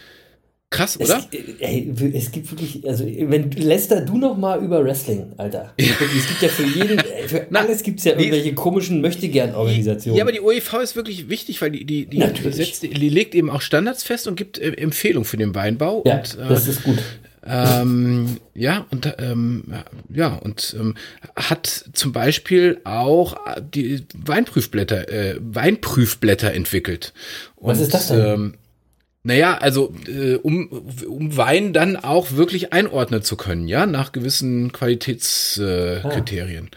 [0.70, 1.24] Krass, Es, oder?
[1.60, 5.72] ey, es gibt wirklich, also wenn Lester, du noch mal über Wrestling, Alter.
[5.78, 9.00] Wirklich, es gibt ja für jeden, ey, für Na, alles gibt es ja irgendwelche komischen
[9.00, 10.18] Möchtegern-Organisationen.
[10.18, 13.48] Ja, aber die OEV ist wirklich wichtig, weil die, die, die, setzt, die legt eben
[13.48, 16.02] auch Standards fest und gibt äh, Empfehlungen für den Weinbau.
[16.04, 16.98] ja, und, äh, das ist gut.
[17.46, 19.64] Ähm, ja, und ähm,
[20.12, 20.96] ja, und ähm,
[21.34, 23.36] hat zum Beispiel auch
[23.74, 27.14] die Weinprüfblätter, äh, Weinprüfblätter entwickelt.
[27.56, 28.54] Und, Was ist das denn?
[29.28, 30.68] Naja, also äh, um,
[31.06, 36.00] um Wein dann auch wirklich einordnen zu können, ja, nach gewissen Qualitätskriterien.
[36.02, 36.70] Äh, Kriterien.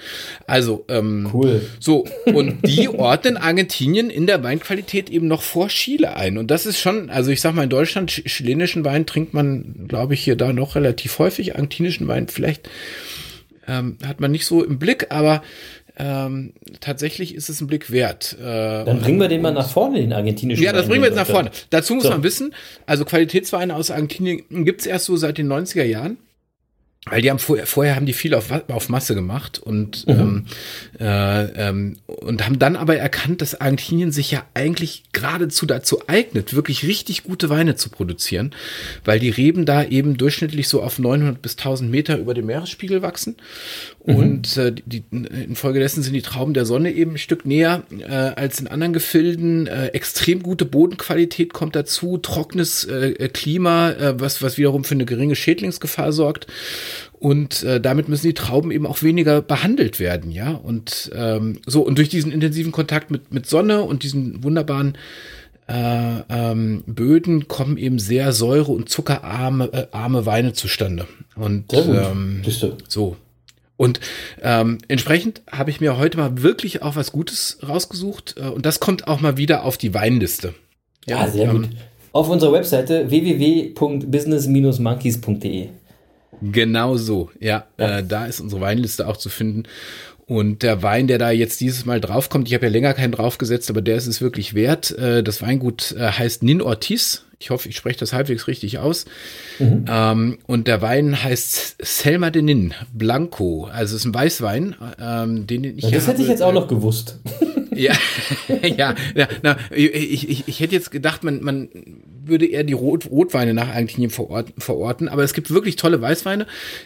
[0.48, 1.62] Also, ähm, Cool.
[1.80, 6.38] so, und die ordnen Argentinien in der Weinqualität eben noch vor Chile ein.
[6.38, 9.86] Und das ist schon, also ich sag mal, in Deutschland, ch- chilenischen Wein trinkt man,
[9.88, 11.56] glaube ich, hier da noch relativ häufig.
[11.56, 12.70] Argentinischen Wein vielleicht
[13.66, 15.42] ähm, hat man nicht so im Blick, aber
[15.98, 18.38] ähm, tatsächlich ist es ein Blick wert.
[18.40, 21.18] Äh, Dann bringen wir den mal nach vorne, den argentinischen ja, das bringen wir jetzt
[21.18, 21.52] nach vorne.
[21.70, 22.10] Dazu muss So.
[22.10, 22.54] man wissen,
[22.86, 26.18] also Qualitätsweine aus Argentinien gibt's erst so seit den 90er Jahren.
[27.10, 30.46] Weil die haben vorher, vorher haben die viel auf, auf Masse gemacht und, ähm,
[31.00, 36.54] äh, ähm, und haben dann aber erkannt, dass Argentinien sich ja eigentlich geradezu dazu eignet,
[36.54, 38.52] wirklich richtig gute Weine zu produzieren,
[39.04, 43.02] weil die Reben da eben durchschnittlich so auf 900 bis 1000 Meter über dem Meeresspiegel
[43.02, 43.36] wachsen
[44.04, 48.60] und äh, die, infolgedessen sind die Trauben der Sonne eben ein Stück näher äh, als
[48.60, 49.68] in anderen Gefilden.
[49.68, 55.06] Äh, extrem gute Bodenqualität kommt dazu, trockenes äh, Klima, äh, was, was wiederum für eine
[55.06, 56.48] geringe Schädlingsgefahr sorgt.
[57.20, 60.50] Und äh, damit müssen die Trauben eben auch weniger behandelt werden, ja.
[60.52, 64.98] Und ähm, so, und durch diesen intensiven Kontakt mit, mit Sonne und diesen wunderbaren
[65.68, 71.06] äh, ähm, Böden kommen eben sehr säure- und zuckerarme äh, arme Weine zustande.
[71.36, 72.42] Und ähm,
[72.88, 73.16] so.
[73.82, 74.00] Und
[74.44, 78.36] ähm, entsprechend habe ich mir heute mal wirklich auch was Gutes rausgesucht.
[78.38, 80.54] Äh, und das kommt auch mal wieder auf die Weinliste.
[81.08, 81.70] Ja, sehr ähm, gut.
[82.12, 85.70] Auf unserer Webseite www.business-monkeys.de.
[86.44, 87.66] Genau so, ja.
[87.78, 89.64] Äh, da ist unsere Weinliste auch zu finden.
[90.28, 93.72] Und der Wein, der da jetzt dieses Mal draufkommt, ich habe ja länger keinen draufgesetzt,
[93.72, 94.92] aber der ist es wirklich wert.
[94.92, 97.26] Äh, das Weingut äh, heißt Nin Ortiz.
[97.42, 99.06] Ich hoffe, ich spreche das halbwegs richtig aus.
[99.58, 99.86] Mhm.
[99.90, 103.66] Ähm, und der Wein heißt Selma de Nin Blanco.
[103.66, 106.54] Also es ist ein Weißwein, ähm, den ich Ja, das hätte ich jetzt auch äh,
[106.54, 107.20] noch gewusst.
[107.82, 107.94] Ja,
[108.78, 111.70] ja, ja na, ich, ich, ich hätte jetzt gedacht, man, man
[112.24, 116.46] würde eher die Rot, Rotweine nach Argentinien verorten, verorten, aber es gibt wirklich tolle Weißweine.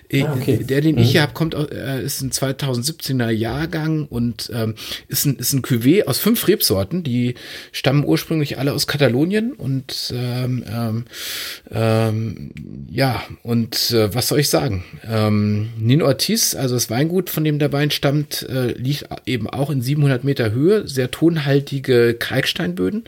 [0.10, 0.64] Äh, Ah, okay.
[0.64, 4.76] Der, den ich hier habe, kommt aus, äh, ist ein 2017er Jahrgang und ähm,
[5.08, 7.36] ist ein, ist ein Cuvée aus fünf Rebsorten, die
[7.72, 11.06] stammen ursprünglich alle aus Katalonien und ähm, ähm,
[11.70, 12.52] ähm,
[12.90, 14.84] ja, und äh, was soll ich sagen?
[15.08, 19.70] Ähm, Nin Ortiz, also das Weingut, von dem der Wein stammt, äh, liegt eben auch
[19.70, 23.06] in 700 Meter Höhe, sehr tonhaltige Kalksteinböden.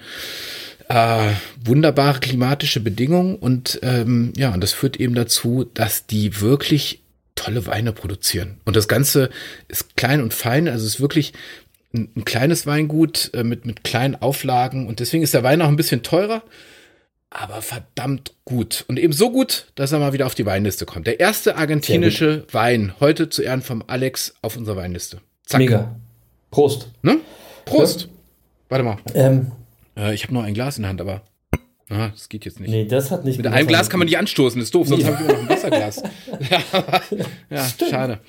[0.90, 1.32] äh,
[1.64, 7.02] wunderbare klimatische Bedingungen und ähm, ja, und das führt eben dazu, dass die wirklich
[7.36, 8.58] tolle Weine produzieren.
[8.66, 9.30] Und das Ganze
[9.68, 11.34] ist klein und fein, also es ist wirklich
[11.94, 15.68] ein, ein kleines Weingut äh, mit, mit kleinen Auflagen und deswegen ist der Wein auch
[15.68, 16.42] ein bisschen teurer,
[17.30, 18.86] aber verdammt gut.
[18.88, 21.08] Und eben so gut, dass er mal wieder auf die Weinliste kommt.
[21.08, 25.20] Der erste argentinische Wein, heute zu Ehren vom Alex auf unserer Weinliste.
[25.46, 25.60] Zack.
[25.60, 25.96] Mega.
[26.50, 26.92] Prost.
[27.02, 27.18] Ne?
[27.68, 28.02] Prost.
[28.02, 28.08] Ja.
[28.70, 28.98] Warte mal.
[29.14, 29.52] Ähm,
[29.98, 31.22] Äh, ich habe noch ein Glas in der Hand, aber
[31.90, 32.70] ah, das geht jetzt nicht.
[32.70, 35.10] nee, das hat nicht Mit einem Glas kann man nicht anstoßen, ist doof, sonst Nee.
[35.12, 36.04] habe ich immer noch ein Wasserglas.
[36.52, 37.02] ja,
[37.50, 38.20] ja schade.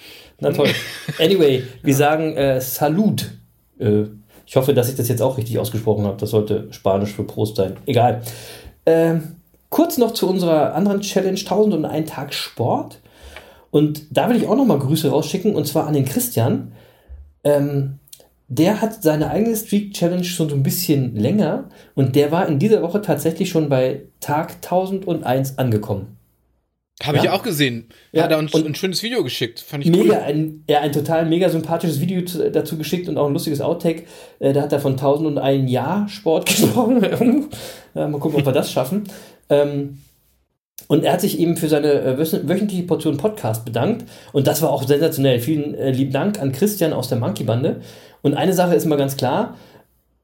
[0.40, 0.70] Na toll.
[1.18, 3.32] Anyway, wir sagen äh, Salut.
[3.78, 4.04] Äh,
[4.46, 6.16] ich hoffe, dass ich das jetzt auch richtig ausgesprochen habe.
[6.18, 7.76] Das sollte Spanisch für Prost sein.
[7.86, 8.22] Egal.
[8.86, 9.36] Ähm,
[9.68, 13.00] kurz noch zu unserer anderen Challenge 1001 Tag Sport.
[13.70, 16.72] Und da will ich auch noch mal Grüße rausschicken und zwar an den Christian.
[17.44, 17.98] Ähm,
[18.48, 22.58] der hat seine eigene Streak Challenge schon so ein bisschen länger und der war in
[22.58, 26.16] dieser Woche tatsächlich schon bei Tag 1001 angekommen.
[27.02, 27.22] Habe Ja.
[27.24, 27.90] ich auch gesehen.
[28.10, 29.60] Ja, Hat er uns und- ein schönes Video geschickt.
[29.60, 30.22] Fand ich mega, cool.
[30.24, 34.04] ein, ja, ein total mega sympathisches Video zu, dazu geschickt und auch ein lustiges Outtake.
[34.40, 37.48] Äh, da hat er von 1001 Jahr Sport gesprochen.
[37.94, 39.04] ja, mal gucken, ob wir das schaffen.
[39.48, 39.98] Ähm,
[40.88, 44.04] und er hat sich eben für seine äh, wöch- wöchentliche Portion Podcast bedankt.
[44.32, 45.38] Und das war auch sensationell.
[45.38, 47.80] Vielen äh, lieben Dank an Christian aus der Monkey-Bande.
[48.22, 49.56] Und eine Sache ist mal ganz klar: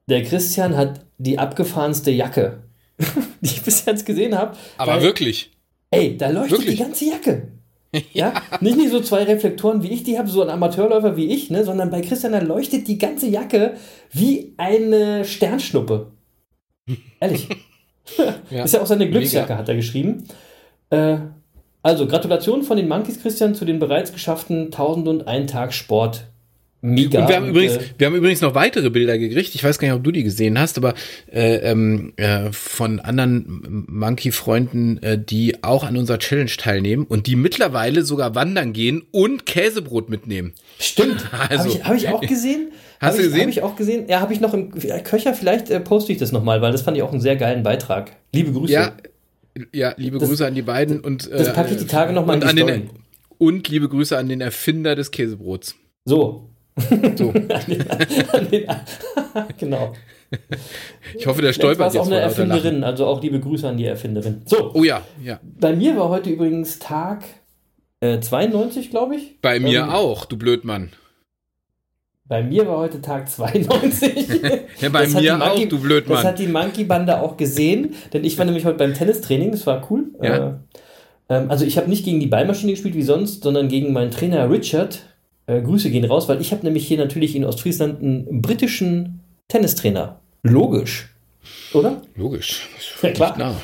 [0.07, 2.63] Der Christian hat die abgefahrenste Jacke,
[3.41, 4.55] die ich bis jetzt gesehen habe.
[4.77, 5.51] Aber weil- wirklich.
[5.91, 6.77] Ey, da leuchtet Wirklich?
[6.77, 7.47] die ganze Jacke.
[8.11, 11.49] Ja, nicht nur so zwei Reflektoren wie ich die habe, so ein Amateurläufer wie ich,
[11.49, 13.75] ne, sondern bei Christian da leuchtet die ganze Jacke
[14.11, 16.11] wie eine Sternschnuppe.
[17.21, 17.47] Ehrlich.
[18.51, 18.65] Ja.
[18.65, 19.57] Ist ja auch seine Glücksjacke, Mega.
[19.59, 20.25] hat er geschrieben.
[20.91, 21.17] Äh,
[21.81, 26.27] also, Gratulation von den Monkeys, Christian, zu den bereits geschafften 1001 Tag Sport.
[26.85, 27.21] Mega.
[27.21, 29.55] Und wir haben, übrigens, äh, wir haben übrigens noch weitere Bilder gekriegt.
[29.55, 30.93] Ich weiß gar nicht, ob du die gesehen hast, aber
[31.31, 37.35] äh, ähm, äh, von anderen Monkey-Freunden, äh, die auch an unserer Challenge teilnehmen und die
[37.35, 40.53] mittlerweile sogar wandern gehen und Käsebrot mitnehmen.
[40.79, 41.25] Stimmt.
[41.49, 42.71] Also- habe ich, hab ich auch gesehen.
[42.99, 43.41] Hast Hab du ich, gesehen?
[43.41, 44.05] Habe ich auch gesehen.
[44.07, 45.33] Ja, habe ich noch im Köcher.
[45.33, 48.11] Vielleicht äh, poste ich das nochmal, weil das fand ich auch einen sehr geilen Beitrag.
[48.33, 48.71] Liebe Grüße.
[48.71, 48.93] Ja,
[49.73, 52.25] ja liebe Das- Grüße an die beiden und äh, das packe ich die Tage noch
[52.25, 52.71] mal in die an Story.
[52.71, 52.89] den
[53.37, 55.75] und liebe Grüße an den Erfinder des Käsebrots.
[56.05, 56.49] So.
[57.17, 57.29] So.
[57.29, 58.65] an den, an den,
[59.57, 59.93] genau.
[61.17, 62.21] Ich hoffe, der stolpert es auch jetzt eine.
[62.21, 64.41] Erfinderin, also auch liebe Grüße an die Erfinderin.
[64.45, 65.39] So, Oh ja, ja.
[65.43, 67.23] bei mir war heute übrigens Tag
[68.01, 69.39] äh, 92, glaube ich.
[69.41, 70.91] Bei mir Ähm, auch, du Blödmann.
[72.27, 74.41] Bei mir war heute Tag 92.
[74.81, 76.23] Ja, bei Das mir die auch, Monkey- du Das Blödmann.
[76.25, 80.05] hat die Monkey-Bande auch gesehen, denn ich war nämlich heute beim Tennistraining, das war cool.
[80.21, 80.35] Ja.
[80.49, 80.53] Äh,
[81.29, 84.49] ähm, also ich habe nicht gegen die Ballmaschine gespielt wie sonst, sondern gegen meinen Trainer
[84.49, 85.03] Richard.
[85.47, 90.19] Äh, Grüße gehen raus, weil ich habe nämlich hier natürlich in Ostfriesland einen britischen Tennistrainer.
[90.43, 91.09] Logisch.
[91.73, 92.01] Oder?
[92.15, 92.67] Logisch.
[93.01, 93.35] Ja, klar.
[93.37, 93.55] Na.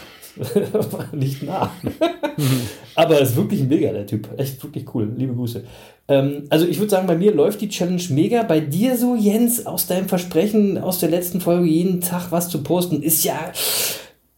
[1.12, 1.72] nicht nah.
[2.96, 4.30] Aber er ist wirklich mega, der Typ.
[4.38, 5.12] Echt wirklich cool.
[5.16, 5.64] Liebe Grüße.
[6.08, 8.44] Ähm, also ich würde sagen, bei mir läuft die Challenge mega.
[8.44, 12.64] Bei dir so, Jens, aus deinem Versprechen aus der letzten Folge jeden Tag was zu
[12.64, 13.52] posten, ist ja,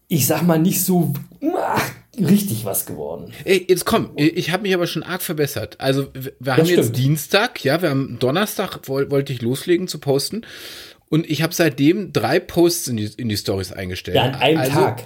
[0.07, 1.13] ich sag mal, nicht so
[1.57, 3.33] ach, richtig was geworden.
[3.43, 5.75] Ey, jetzt komm, ich habe mich aber schon arg verbessert.
[5.79, 6.77] Also wir, wir haben stimmt.
[6.77, 10.45] jetzt Dienstag, ja, wir haben Donnerstag woll, wollte ich loslegen zu posten
[11.09, 14.15] und ich habe seitdem drei Posts in die, in die Stories eingestellt.
[14.17, 15.03] Ja, an einem also, Tag.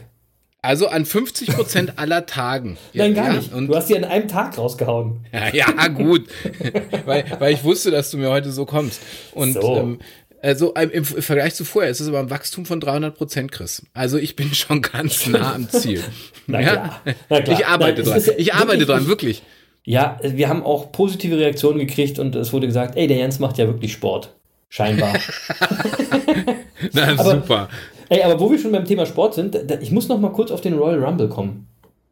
[0.61, 2.77] Also an 50 Prozent aller Tagen.
[2.93, 3.53] Nein, gar ja, nicht.
[3.53, 5.25] Und, du hast die an einem Tag rausgehauen.
[5.31, 6.27] ja, ja, gut.
[7.05, 9.01] weil, weil ich wusste, dass du mir heute so kommst.
[9.33, 9.77] Und So.
[9.77, 9.99] ähm,
[10.41, 13.83] also im, im Vergleich zu vorher ist es aber ein Wachstum von 300 Prozent, Chris.
[13.93, 16.03] Also ich bin schon ganz nah am Ziel.
[16.47, 16.71] Na ja?
[16.71, 17.01] klar.
[17.29, 17.59] Na klar.
[17.59, 18.21] Ich arbeite es dran.
[18.25, 19.43] ja Ich arbeite wirklich- dran, wirklich.
[19.83, 23.57] Ja, wir haben auch positive Reaktionen gekriegt und es wurde gesagt, ey, der Jens macht
[23.57, 24.33] ja wirklich Sport.
[24.69, 25.13] Scheinbar.
[26.93, 27.69] Na, Aber- super.
[28.09, 30.49] Ey, aber wo wir schon beim Thema Sport sind, da, ich muss noch mal kurz
[30.51, 31.67] auf den Royal Rumble kommen.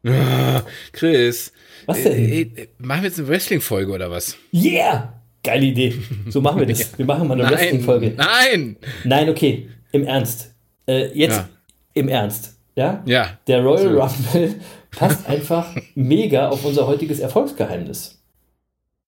[0.06, 0.62] Ah,
[0.92, 1.52] Chris.
[1.86, 2.12] Was denn?
[2.12, 4.36] Äh, äh, machen wir jetzt eine Wrestling-Folge oder was?
[4.52, 5.15] Yeah!
[5.46, 5.94] Geile Idee.
[6.28, 6.98] So machen wir das.
[6.98, 8.14] Wir machen mal eine Wrestling-Folge.
[8.16, 8.76] nein.
[9.04, 9.68] Nein, okay.
[9.92, 10.54] Im Ernst.
[10.86, 11.48] Äh, jetzt Ja.
[11.94, 12.56] im Ernst.
[12.74, 13.02] Ja?
[13.06, 13.38] Ja.
[13.46, 14.00] Der Royal So.
[14.00, 14.54] Rumble
[14.90, 18.20] passt einfach mega auf unser heutiges Erfolgsgeheimnis.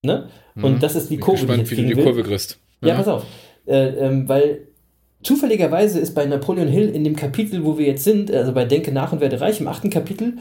[0.02, 0.28] Ne?
[0.54, 2.02] Und das ist die Kurve, die ich gespannt, jetzt wie du die.
[2.02, 2.58] Kurve kriegst.
[2.82, 3.24] Ja, pass auf.
[3.66, 4.68] Äh, ähm, weil
[5.22, 8.92] zufälligerweise ist bei Napoleon Hill in dem Kapitel, wo wir jetzt sind, also bei Denke
[8.92, 10.38] nach und werde reich, im achten Kapitel,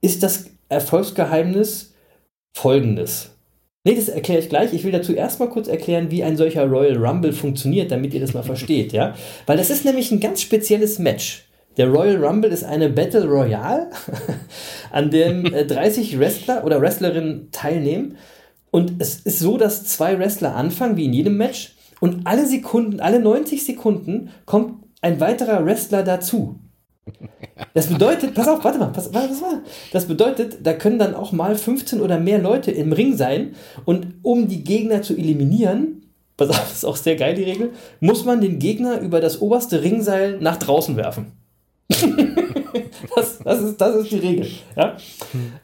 [0.00, 1.94] ist das Erfolgsgeheimnis
[2.56, 3.30] folgendes.
[3.84, 4.72] Nee, das erkläre ich gleich.
[4.72, 8.34] Ich will dazu erstmal kurz erklären, wie ein solcher Royal Rumble funktioniert, damit ihr das
[8.34, 9.14] mal versteht, ja?
[9.46, 11.44] Weil das ist nämlich ein ganz spezielles Match.
[11.76, 13.88] Der Royal Rumble ist eine Battle Royale,
[14.90, 18.16] an dem äh, 30 Wrestler oder Wrestlerinnen teilnehmen.
[18.70, 23.00] Und es ist so, dass zwei Wrestler anfangen, wie in jedem Match, und alle Sekunden,
[23.00, 26.60] alle 90 Sekunden kommt ein weiterer Wrestler dazu.
[27.74, 29.62] Das bedeutet, pass auf, warte mal, pass, warte, pass mal.
[29.92, 34.14] Das bedeutet, da können dann auch mal 15 oder mehr Leute im Ring sein und
[34.22, 36.02] um die Gegner zu eliminieren,
[36.36, 39.40] pass auf, das ist auch sehr geil die Regel, muss man den Gegner über das
[39.40, 41.32] oberste Ringseil nach draußen werfen.
[43.16, 44.46] das, das, ist, das ist die Regel.
[44.76, 44.96] Ja?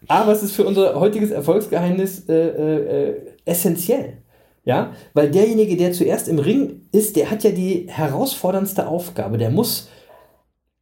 [0.09, 4.19] Aber es ist für unser heutiges Erfolgsgeheimnis äh, äh, essentiell.
[4.67, 9.37] Ja, weil derjenige, der zuerst im Ring ist, der hat ja die herausforderndste Aufgabe.
[9.37, 9.89] Der muss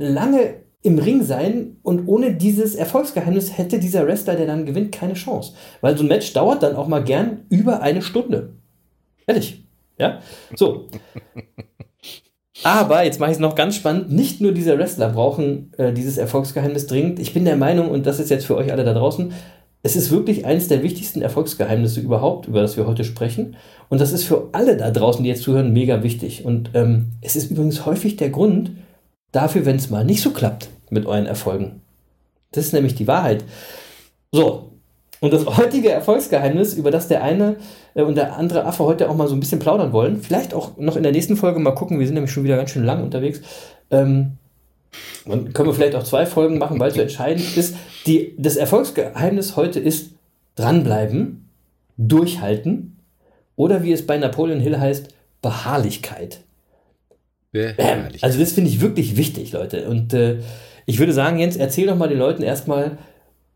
[0.08, 5.14] lange im Ring sein und ohne dieses Erfolgsgeheimnis hätte dieser Wrestler, der dann gewinnt, keine
[5.14, 5.52] Chance.
[5.80, 8.54] Weil so ein Match dauert dann auch mal gern über eine Stunde.
[9.26, 9.64] Ehrlich.
[9.98, 10.20] Ja?
[10.56, 10.88] So.
[12.64, 16.18] Aber, jetzt mache ich es noch ganz spannend, nicht nur diese Wrestler brauchen äh, dieses
[16.18, 17.18] Erfolgsgeheimnis dringend.
[17.18, 19.32] Ich bin der Meinung, und das ist jetzt für euch alle da draußen,
[19.84, 23.56] es ist wirklich eines der wichtigsten Erfolgsgeheimnisse überhaupt, über das wir heute sprechen.
[23.88, 26.44] Und das ist für alle da draußen, die jetzt zuhören, mega wichtig.
[26.44, 28.70] Und ähm, es ist übrigens häufig der Grund
[29.32, 31.80] dafür, wenn es mal nicht so klappt mit euren Erfolgen.
[32.52, 33.44] Das ist nämlich die Wahrheit.
[34.30, 34.72] So,
[35.20, 37.56] und das heutige Erfolgsgeheimnis, über das der eine
[37.94, 40.76] äh, und der andere Affe heute auch mal so ein bisschen plaudern wollen, vielleicht auch
[40.78, 43.04] noch in der nächsten Folge mal gucken, wir sind nämlich schon wieder ganz schön lang
[43.04, 43.40] unterwegs.
[43.90, 44.32] Ähm,
[45.24, 47.76] und können wir vielleicht auch zwei Folgen machen, weil es so entscheidend ist.
[48.06, 50.10] Die, das Erfolgsgeheimnis heute ist
[50.56, 51.48] dranbleiben,
[51.96, 52.98] durchhalten
[53.54, 56.40] oder wie es bei Napoleon Hill heißt, Beharrlichkeit.
[57.52, 58.22] Beharrlichkeit.
[58.22, 59.88] Also das finde ich wirklich wichtig, Leute.
[59.88, 60.38] Und äh,
[60.86, 62.98] ich würde sagen, Jens, erzähl doch mal den Leuten erstmal,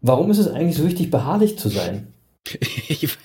[0.07, 2.13] Warum ist es eigentlich so wichtig, beharrlich zu sein?
[2.89, 3.19] ich, ich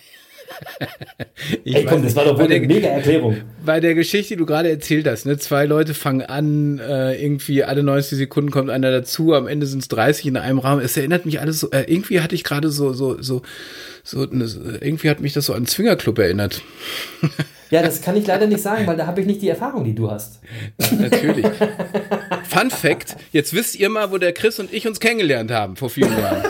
[1.66, 3.38] Ey, komm, das war doch wohl eine mega Erklärung.
[3.66, 7.64] Bei der Geschichte, die du gerade erzählt hast, ne, zwei Leute fangen an, äh, irgendwie
[7.64, 10.80] alle 90 Sekunden kommt einer dazu, am Ende sind es 30 in einem Raum.
[10.80, 13.42] Es erinnert mich alles so, äh, irgendwie hatte ich gerade so, so, so,
[14.04, 14.46] so, ne,
[14.82, 16.62] irgendwie hat mich das so an Zwingerclub erinnert.
[17.72, 19.96] Ja, das kann ich leider nicht sagen, weil da habe ich nicht die Erfahrung, die
[19.96, 20.42] du hast.
[21.00, 21.46] Natürlich.
[22.50, 25.90] Fun Fact: Jetzt wisst ihr mal, wo der Chris und ich uns kennengelernt haben vor
[25.90, 26.44] vielen Jahren.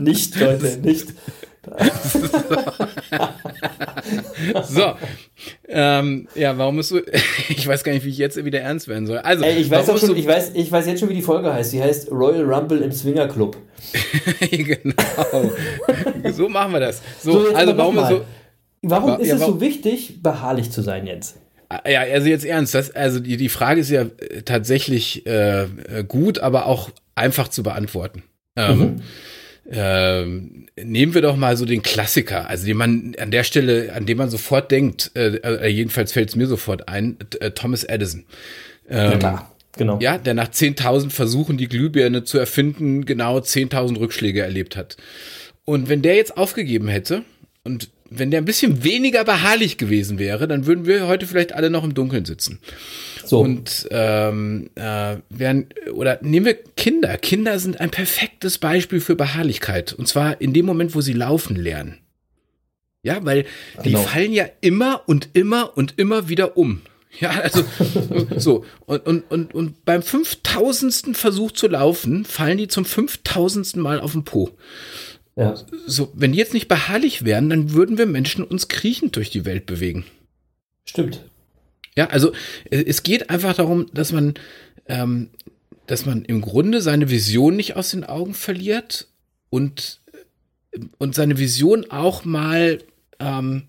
[0.00, 1.08] nicht, Leute, nicht.
[4.64, 4.92] so.
[5.68, 7.00] Ähm, ja, warum ist so.
[7.48, 9.18] ich weiß gar nicht, wie ich jetzt wieder ernst werden soll.
[9.18, 11.70] Also, Ey, ich, weiß schon, ich, weiß, ich weiß jetzt schon, wie die Folge heißt.
[11.70, 13.56] Sie heißt Royal Rumble im Swinger Club.
[14.50, 15.52] genau.
[16.32, 17.02] so machen wir das.
[17.20, 18.24] So, so also, warum ist so.
[18.82, 21.36] Warum ist ja, es so wichtig, beharrlich zu sein jetzt?
[21.68, 25.66] Ah, ja, also jetzt ernst, das, also die, die Frage ist ja äh, tatsächlich äh,
[26.06, 28.22] gut, aber auch einfach zu beantworten.
[28.56, 29.02] Ähm, mhm.
[29.70, 34.06] Ähm, nehmen wir doch mal so den Klassiker, also den man an der Stelle, an
[34.06, 38.24] dem man sofort denkt, äh, äh, jedenfalls fällt es mir sofort ein, äh, Thomas Edison.
[38.88, 39.54] Ähm, ja, klar.
[39.78, 39.98] Genau.
[40.00, 44.96] Ja, der nach 10.000 Versuchen, die Glühbirne zu erfinden, genau 10.000 Rückschläge erlebt hat.
[45.64, 47.22] Und wenn der jetzt aufgegeben hätte
[47.64, 51.70] und wenn der ein bisschen weniger beharrlich gewesen wäre, dann würden wir heute vielleicht alle
[51.70, 52.58] noch im Dunkeln sitzen.
[53.24, 53.40] So.
[53.40, 57.18] Und ähm, äh, werden, oder nehmen wir Kinder.
[57.18, 59.92] Kinder sind ein perfektes Beispiel für Beharrlichkeit.
[59.92, 61.98] Und zwar in dem Moment, wo sie laufen lernen.
[63.02, 63.44] Ja, weil
[63.84, 64.02] die genau.
[64.02, 66.80] fallen ja immer und immer und immer wieder um.
[67.20, 67.64] Ja, also
[68.36, 68.64] so.
[68.86, 71.16] Und, und, und, und beim 5000.
[71.16, 73.76] Versuch zu laufen, fallen die zum 5000.
[73.76, 74.50] Mal auf den Po.
[75.34, 75.54] Ja.
[75.86, 79.44] So, wenn die jetzt nicht beharrlich wären, dann würden wir Menschen uns kriechend durch die
[79.44, 80.04] Welt bewegen.
[80.84, 81.24] Stimmt.
[81.96, 82.32] Ja, also
[82.70, 84.34] es geht einfach darum, dass man,
[84.86, 85.30] ähm,
[85.86, 89.08] dass man im Grunde seine Vision nicht aus den Augen verliert
[89.50, 90.00] und,
[90.98, 92.78] und seine Vision auch mal
[93.20, 93.64] ähm,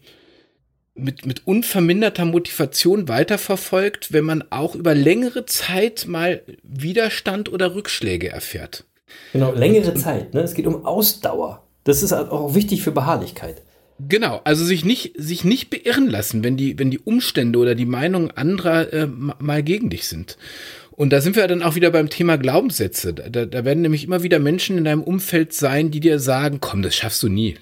[1.04, 8.30] mit, mit unverminderter Motivation weiterverfolgt, wenn man auch über längere Zeit mal Widerstand oder Rückschläge
[8.30, 8.86] erfährt.
[9.34, 10.34] Genau, längere Zeit.
[10.34, 10.42] Ne?
[10.42, 11.64] Es geht um Ausdauer.
[11.84, 13.62] Das ist auch wichtig für Beharrlichkeit.
[14.08, 17.86] Genau, also sich nicht, sich nicht beirren lassen, wenn die, wenn die Umstände oder die
[17.86, 20.38] Meinungen anderer äh, mal gegen dich sind.
[20.92, 23.14] Und da sind wir dann auch wieder beim Thema Glaubenssätze.
[23.14, 26.82] Da, da werden nämlich immer wieder Menschen in deinem Umfeld sein, die dir sagen, komm,
[26.82, 27.56] das schaffst du nie.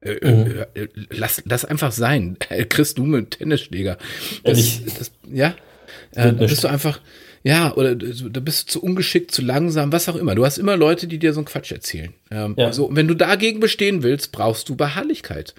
[0.00, 0.64] Äh, äh mhm.
[0.74, 2.36] äh, lass, lass einfach sein.
[2.68, 3.98] Kriegst du mit Tennisschläger.
[4.44, 5.54] Das, das, ja,
[6.14, 7.00] äh, bist du einfach,
[7.42, 10.34] ja, oder da bist du zu ungeschickt, zu langsam, was auch immer.
[10.34, 12.12] Du hast immer Leute, die dir so einen Quatsch erzählen.
[12.30, 12.66] Ähm, ja.
[12.66, 15.54] Also, wenn du dagegen bestehen willst, brauchst du Beharrlichkeit.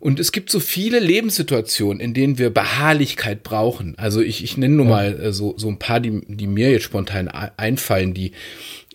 [0.00, 3.94] Und es gibt so viele Lebenssituationen, in denen wir Beharrlichkeit brauchen.
[3.98, 4.90] Also ich, ich nenne nur ja.
[4.90, 8.32] mal äh, so, so ein paar, die, die mir jetzt spontan einfallen, die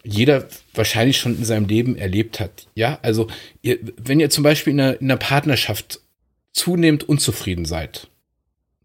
[0.05, 2.67] jeder wahrscheinlich schon in seinem Leben erlebt hat.
[2.75, 3.27] Ja, also
[3.61, 6.01] ihr, wenn ihr zum Beispiel in einer, in einer Partnerschaft
[6.53, 8.07] zunehmend unzufrieden seid,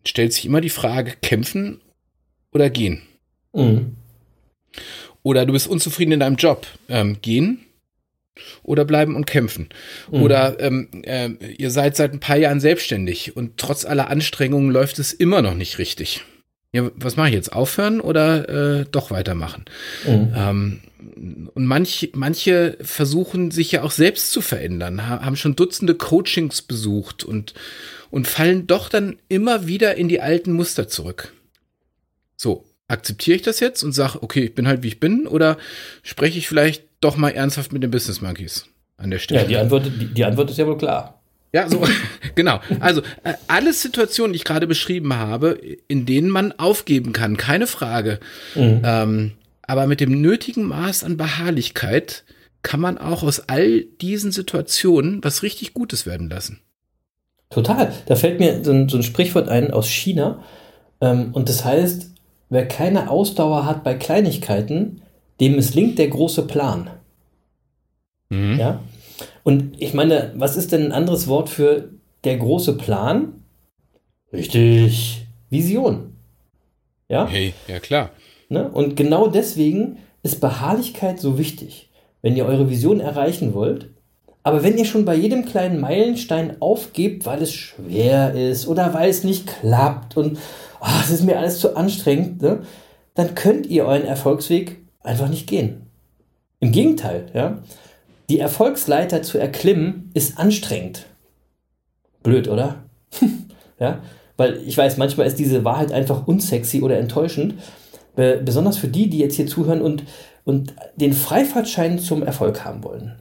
[0.07, 1.81] stellt sich immer die Frage, kämpfen
[2.53, 3.03] oder gehen.
[3.53, 3.97] Mhm.
[5.23, 6.67] Oder du bist unzufrieden in deinem Job.
[6.89, 7.67] Ähm, gehen
[8.63, 9.69] oder bleiben und kämpfen.
[10.11, 10.23] Mhm.
[10.23, 14.99] Oder ähm, äh, ihr seid seit ein paar Jahren selbstständig und trotz aller Anstrengungen läuft
[14.99, 16.25] es immer noch nicht richtig.
[16.73, 17.53] Ja, was mache ich jetzt?
[17.53, 19.65] Aufhören oder äh, doch weitermachen?
[20.07, 20.33] Mhm.
[20.37, 20.81] Ähm,
[21.55, 26.63] und manch, manche versuchen sich ja auch selbst zu verändern, ha- haben schon Dutzende Coachings
[26.63, 27.55] besucht und,
[28.11, 31.33] und fallen doch dann immer wieder in die alten Muster zurück.
[32.37, 35.57] So, akzeptiere ich das jetzt und sage, okay, ich bin halt wie ich bin, oder
[36.03, 38.67] spreche ich vielleicht doch mal ernsthaft mit den Business Monkeys
[38.97, 39.43] an der Stelle?
[39.43, 41.20] Ja, die Antwort, die, die Antwort ist ja wohl klar.
[41.53, 41.83] Ja, so,
[42.35, 42.61] genau.
[42.79, 47.67] Also, äh, alle Situationen, die ich gerade beschrieben habe, in denen man aufgeben kann, keine
[47.67, 48.21] Frage.
[48.85, 49.33] Ähm,
[49.63, 52.25] aber mit dem nötigen Maß an Beharrlichkeit
[52.63, 56.61] kann man auch aus all diesen Situationen was richtig Gutes werden lassen.
[57.51, 57.93] Total.
[58.07, 60.43] Da fällt mir so ein, so ein Sprichwort ein aus China.
[61.01, 62.11] Ähm, und das heißt,
[62.49, 65.03] wer keine Ausdauer hat bei Kleinigkeiten,
[65.41, 66.91] dem misslingt der große Plan.
[68.31, 68.81] Ja.
[69.51, 71.89] Und ich meine, was ist denn ein anderes Wort für
[72.23, 73.43] der große Plan?
[74.33, 75.27] Richtig.
[75.49, 76.15] Vision.
[77.09, 77.27] Ja.
[77.27, 78.11] Hey, ja klar.
[78.49, 78.71] Ne?
[78.71, 81.91] Und genau deswegen ist Beharrlichkeit so wichtig,
[82.23, 83.91] wenn ihr eure Vision erreichen wollt.
[84.45, 89.11] Aber wenn ihr schon bei jedem kleinen Meilenstein aufgebt, weil es schwer ist oder weil
[89.11, 90.39] es nicht klappt und
[90.81, 92.61] oh, es ist mir alles zu anstrengend, ne?
[93.15, 95.91] dann könnt ihr euren Erfolgsweg einfach nicht gehen.
[96.61, 97.59] Im Gegenteil, ja.
[98.31, 101.07] Die Erfolgsleiter zu erklimmen ist anstrengend.
[102.23, 102.85] Blöd, oder?
[103.81, 103.99] ja,
[104.37, 107.55] weil ich weiß, manchmal ist diese Wahrheit einfach unsexy oder enttäuschend.
[108.15, 110.05] Be besonders für die, die jetzt hier zuhören und,
[110.45, 113.17] und den Freifahrtschein zum Erfolg haben wollen.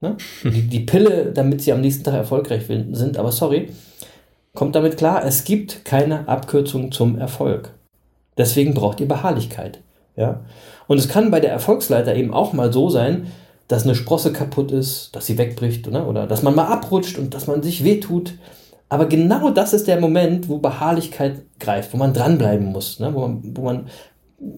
[0.00, 0.16] Ne?
[0.44, 3.70] Die, die Pille, damit sie am nächsten Tag erfolgreich sind, aber sorry,
[4.52, 7.74] kommt damit klar, es gibt keine Abkürzung zum Erfolg.
[8.36, 9.80] Deswegen braucht ihr Beharrlichkeit.
[10.14, 10.44] Ja?
[10.86, 13.32] Und es kann bei der Erfolgsleiter eben auch mal so sein,
[13.68, 17.34] dass eine Sprosse kaputt ist, dass sie wegbricht oder, oder dass man mal abrutscht und
[17.34, 18.34] dass man sich wehtut.
[18.88, 23.14] Aber genau das ist der Moment, wo Beharrlichkeit greift, wo man dranbleiben muss, ne?
[23.14, 23.86] wo, man, wo man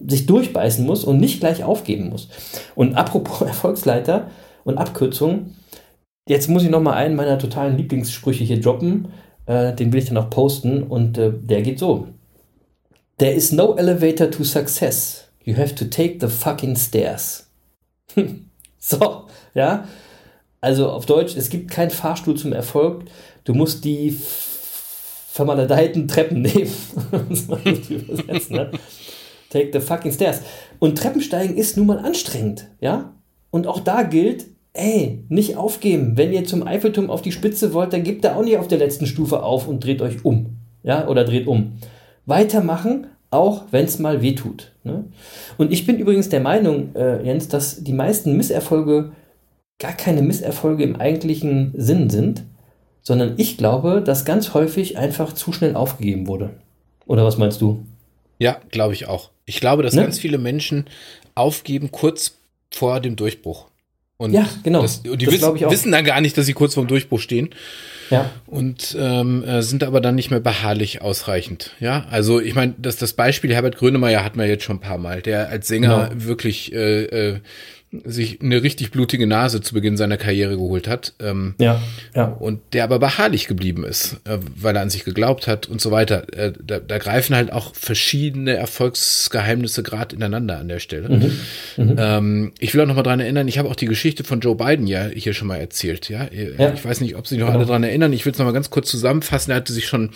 [0.07, 2.27] sich durchbeißen muss und nicht gleich aufgeben muss.
[2.75, 4.29] Und apropos Erfolgsleiter
[4.63, 5.55] und Abkürzung,
[6.27, 9.07] jetzt muss ich noch mal einen meiner totalen Lieblingssprüche hier droppen.
[9.45, 12.09] Äh, den will ich dann auch posten und äh, der geht so.
[13.17, 15.23] There is no elevator to success.
[15.43, 17.49] You have to take the fucking stairs.
[18.79, 19.87] so, ja.
[20.61, 23.05] Also auf Deutsch, es gibt keinen Fahrstuhl zum Erfolg.
[23.43, 24.17] Du musst die
[25.31, 26.73] vermaledeiten Treppen nehmen.
[28.27, 28.71] das ne?
[29.49, 30.41] Take the fucking stairs.
[30.79, 33.13] Und Treppensteigen ist nun mal anstrengend, ja?
[33.51, 36.17] Und auch da gilt, ey, nicht aufgeben.
[36.17, 38.77] Wenn ihr zum Eiffelturm auf die Spitze wollt, dann gebt da auch nicht auf der
[38.77, 40.57] letzten Stufe auf und dreht euch um.
[40.83, 41.73] Ja, oder dreht um.
[42.25, 44.71] Weitermachen, auch wenn es mal weh tut.
[44.83, 45.05] Ne?
[45.57, 49.11] Und ich bin übrigens der Meinung, äh, Jens, dass die meisten Misserfolge
[49.79, 52.43] gar keine Misserfolge im eigentlichen Sinn sind,
[53.01, 56.51] sondern ich glaube, dass ganz häufig einfach zu schnell aufgegeben wurde.
[57.05, 57.85] Oder was meinst du?
[58.39, 59.29] Ja, glaube ich auch.
[59.45, 60.01] Ich glaube, dass Ne?
[60.01, 60.85] ganz viele Menschen
[61.35, 62.37] aufgeben kurz
[62.71, 63.67] vor dem Durchbruch.
[64.19, 64.81] Und Ja, genau.
[64.81, 65.71] Das, und die Das wissen, glaube ich auch.
[65.71, 67.49] wissen dann gar nicht, dass sie kurz vorm Durchbruch stehen
[68.09, 71.75] Ja, und ähm, äh, sind aber dann nicht mehr beharrlich ausreichend.
[71.79, 74.97] Ja, also ich meine, das, das Beispiel Herbert Grönemeyer hatten wir jetzt schon ein paar
[74.97, 76.25] Mal, der als Sänger Genau.
[76.25, 77.39] wirklich äh, äh,
[78.03, 81.13] sich eine richtig blutige Nase zu Beginn seiner Karriere geholt hat.
[81.21, 81.81] Ähm, ja,
[82.13, 82.25] ja.
[82.25, 85.89] und der aber beharrlich geblieben ist, äh, weil er an sich geglaubt hat und so
[85.89, 86.25] weiter.
[86.37, 91.31] Äh, da, da greifen halt auch verschiedene Erfolgsgeheimnisse gerade ineinander an der Stelle.
[91.77, 94.55] Ähm, ich will auch noch mal dran erinnern, ich habe auch die Geschichte von Joe
[94.55, 96.09] Biden ja hier schon mal erzählt.
[96.09, 96.73] Ja, Äh, Ja.
[96.73, 98.11] ich weiß nicht, ob Sie noch alle dran erinnern.
[98.11, 99.51] Ich will es noch mal ganz kurz zusammenfassen.
[99.51, 100.09] Er hatte sich schon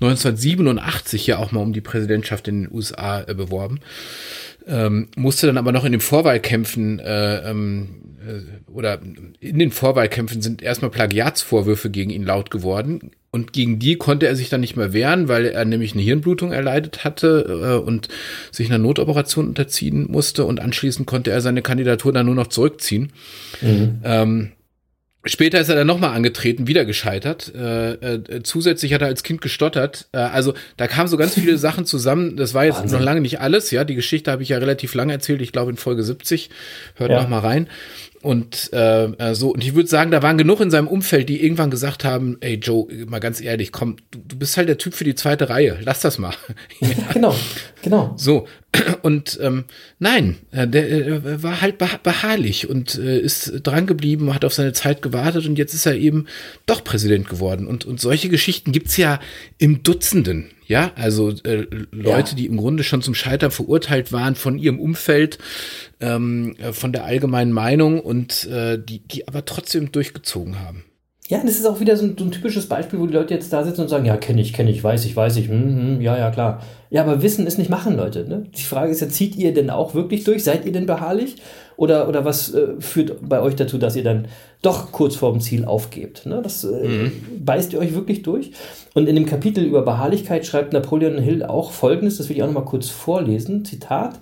[0.00, 3.80] 1987 ja auch mal um die Präsidentschaft in den USA äh, beworben
[4.68, 7.88] ähm, musste dann aber noch in den Vorwahlkämpfen äh, ähm,
[8.26, 9.00] äh, oder
[9.40, 13.12] in den Vorwahlkämpfen sind erstmal Plagiatsvorwürfe gegen ihn laut geworden.
[13.30, 16.50] Und gegen die konnte er sich dann nicht mehr wehren, weil er nämlich eine Hirnblutung
[16.50, 18.08] erleidet hatte äh, und
[18.50, 20.44] sich einer Notoperation unterziehen musste.
[20.44, 23.12] Und anschließend konnte er seine Kandidatur dann nur noch zurückziehen.
[24.04, 24.52] Ähm,
[25.24, 27.52] Später ist er dann nochmal angetreten, wieder gescheitert.
[27.54, 30.06] Äh, äh, zusätzlich hat er als Kind gestottert.
[30.12, 32.36] Äh, also da kamen so ganz viele Sachen zusammen.
[32.36, 32.98] Das war jetzt Wahnsinn.
[33.00, 33.70] noch lange nicht alles.
[33.72, 35.42] Ja, die Geschichte habe ich ja relativ lange erzählt.
[35.42, 36.50] Ich glaube in Folge 70.
[36.94, 37.20] Hört Ja.
[37.20, 37.68] noch mal rein.
[38.20, 41.42] Und äh, äh, so, und ich würde sagen, da waren genug in seinem Umfeld, die
[41.42, 44.94] irgendwann gesagt haben, ey Joe, mal ganz ehrlich, komm, du, du bist halt der Typ
[44.94, 46.34] für die zweite Reihe, lass das mal.
[46.80, 47.34] Ja, genau,
[47.82, 48.14] genau.
[48.16, 48.46] So,
[49.02, 49.64] und ähm,
[49.98, 54.54] nein, äh, der äh, war halt beha beharrlich und äh, ist dran geblieben, hat auf
[54.54, 56.26] seine Zeit gewartet und jetzt ist er eben
[56.66, 57.66] doch Präsident geworden.
[57.66, 59.20] Und, und solche Geschichten gibt's ja
[59.58, 60.50] im Dutzenden.
[60.68, 62.36] Ja, also äh, Leute, Ja.
[62.36, 65.38] die im Grunde schon zum Scheitern verurteilt waren von ihrem Umfeld,
[65.98, 70.84] ähm, äh, von der allgemeinen Meinung und äh, die, die aber trotzdem durchgezogen haben.
[71.28, 73.52] Ja, das ist auch wieder so ein, so ein, typisches Beispiel, wo die Leute jetzt
[73.52, 76.00] da sitzen und sagen, ja, kenne ich, kenne ich, weiß ich, weiß ich, hm, hm,
[76.00, 76.62] ja, ja, klar.
[76.90, 78.26] Ja, aber Wissen ist nicht machen, Leute.
[78.26, 78.44] Ne?
[78.56, 80.42] Die Frage ist ja, zieht ihr denn auch wirklich durch?
[80.42, 81.36] Seid ihr denn beharrlich?
[81.76, 84.26] Oder, oder was äh, führt bei euch dazu, dass ihr dann
[84.62, 86.26] doch kurz vorm Ziel aufgebt?
[86.26, 86.40] Ne?
[86.42, 87.12] Das äh, mhm.
[87.44, 88.52] beißt ihr euch wirklich durch?
[88.94, 92.48] Und in dem Kapitel über Beharrlichkeit schreibt Napoleon Hill auch Folgendes, das will ich auch
[92.48, 94.20] nochmal kurz vorlesen, Zitat.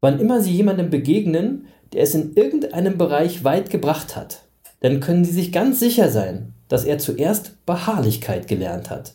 [0.00, 4.42] Wann immer Sie jemandem begegnen, der es in irgendeinem Bereich weit gebracht hat,
[4.80, 9.14] dann können Sie sich ganz sicher sein, dass er zuerst Beharrlichkeit gelernt hat.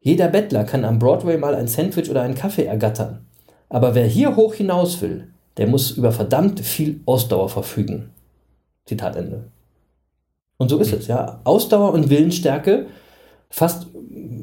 [0.00, 3.24] Jeder Bettler kann am Broadway mal ein Sandwich oder einen Kaffee ergattern.
[3.68, 8.10] Aber wer hier hoch hinaus will, der muss über verdammt viel Ausdauer verfügen.
[8.84, 9.44] Zitat Ende.
[10.58, 11.40] Und so ist es, ja.
[11.44, 12.86] Ausdauer und Willensstärke
[13.50, 13.86] fasst,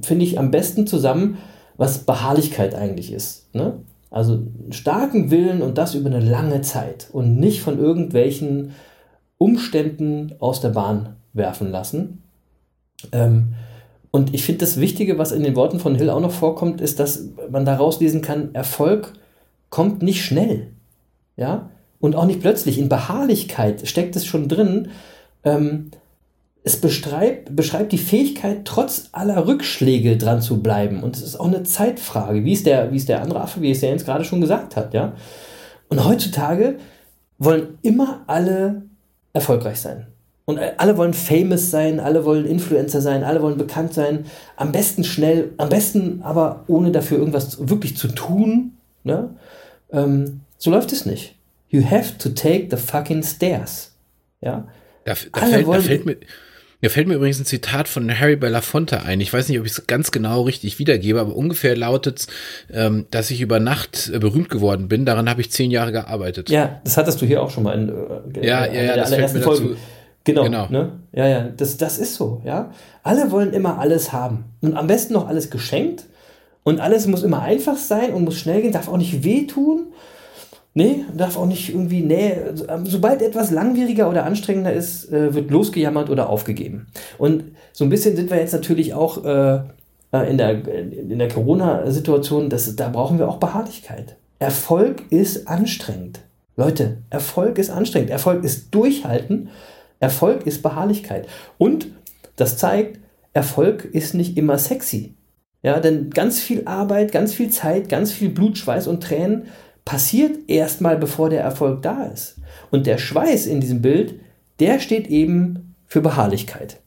[0.01, 1.37] finde ich, am besten zusammen,
[1.77, 3.53] was Beharrlichkeit eigentlich ist.
[3.55, 3.73] Ne?
[4.11, 8.71] Also starken Willen und das über eine lange Zeit und nicht von irgendwelchen
[9.37, 12.23] Umständen aus der Bahn werfen lassen.
[13.11, 13.53] Ähm,
[14.11, 16.99] und ich finde das Wichtige, was in den Worten von Hill auch noch vorkommt, ist,
[16.99, 19.13] dass man daraus lesen kann, Erfolg
[19.69, 20.71] kommt nicht schnell.
[21.37, 21.69] Ja?
[21.99, 22.77] Und auch nicht plötzlich.
[22.77, 24.89] In Beharrlichkeit steckt es schon drin.
[25.43, 25.91] Ähm,
[26.63, 31.03] es beschreibt, beschreibt die Fähigkeit, trotz aller Rückschläge dran zu bleiben.
[31.03, 33.71] Und es ist auch eine Zeitfrage, wie es der, wie es der andere Affe, wie
[33.71, 34.93] es der Jens gerade schon gesagt hat.
[34.93, 35.13] Ja?
[35.87, 36.77] Und heutzutage
[37.37, 38.83] wollen immer alle
[39.33, 40.07] erfolgreich sein.
[40.45, 44.25] Und alle wollen famous sein, alle wollen Influencer sein, alle wollen bekannt sein.
[44.55, 48.73] Am besten schnell, am besten aber ohne dafür irgendwas wirklich zu tun.
[49.03, 49.29] Ne?
[49.91, 51.35] Ähm, so läuft es nicht.
[51.70, 53.91] You have to take the fucking stairs.
[54.41, 54.67] Ja?
[55.05, 56.17] Da, da, fällt, da fällt, mir,
[56.82, 59.22] mir fällt mir übrigens ein Zitat von Harry Belafonte ein.
[59.22, 62.28] Ich weiß nicht, ob ich es ganz genau richtig wiedergebe, aber ungefähr lautet es,
[62.72, 65.05] ähm, dass ich über Nacht äh, berühmt geworden bin.
[65.05, 66.49] Daran habe ich zehn Jahre gearbeitet.
[66.49, 69.41] Ja, das hattest du hier auch schon mal in, äh, ja, ja, ja, der allerersten
[69.41, 69.78] Folge.
[70.24, 70.67] Genau, genau.
[70.70, 70.99] Ne?
[71.11, 72.72] Ja, ja, das, das ist so, ja.
[73.03, 74.45] Alle wollen immer alles haben.
[74.61, 76.05] Und am besten noch alles geschenkt.
[76.63, 79.88] Und alles muss immer einfach sein und muss schnell gehen, darf auch nicht wehtun.
[80.74, 82.34] Nee, darf auch nicht irgendwie, nee,
[82.84, 86.88] sobald etwas langwieriger oder anstrengender ist, äh, wird losgejammert oder aufgegeben.
[87.17, 87.43] Und
[87.74, 89.61] so ein bisschen sind wir jetzt natürlich auch äh,
[90.11, 94.15] äh in der, in der Corona-Situation, da brauchen wir auch Beharrlichkeit.
[94.38, 96.22] Erfolg ist anstrengend.
[96.55, 98.09] Leute, Erfolg ist anstrengend.
[98.09, 99.49] Erfolg ist Durchhalten.
[99.99, 101.28] Erfolg ist Beharrlichkeit.
[101.57, 101.88] Und
[102.36, 102.99] das zeigt,
[103.34, 105.15] Erfolg ist nicht immer sexy.
[105.61, 109.47] Ja, denn ganz viel Arbeit, ganz viel Zeit, ganz viel Blut, Schweiß und Tränen
[109.89, 112.35] passiert erstmal, bevor der Erfolg da ist.
[112.69, 114.19] Und der Schweiß in diesem Bild,
[114.59, 116.77] der steht eben für Beharrlichkeit.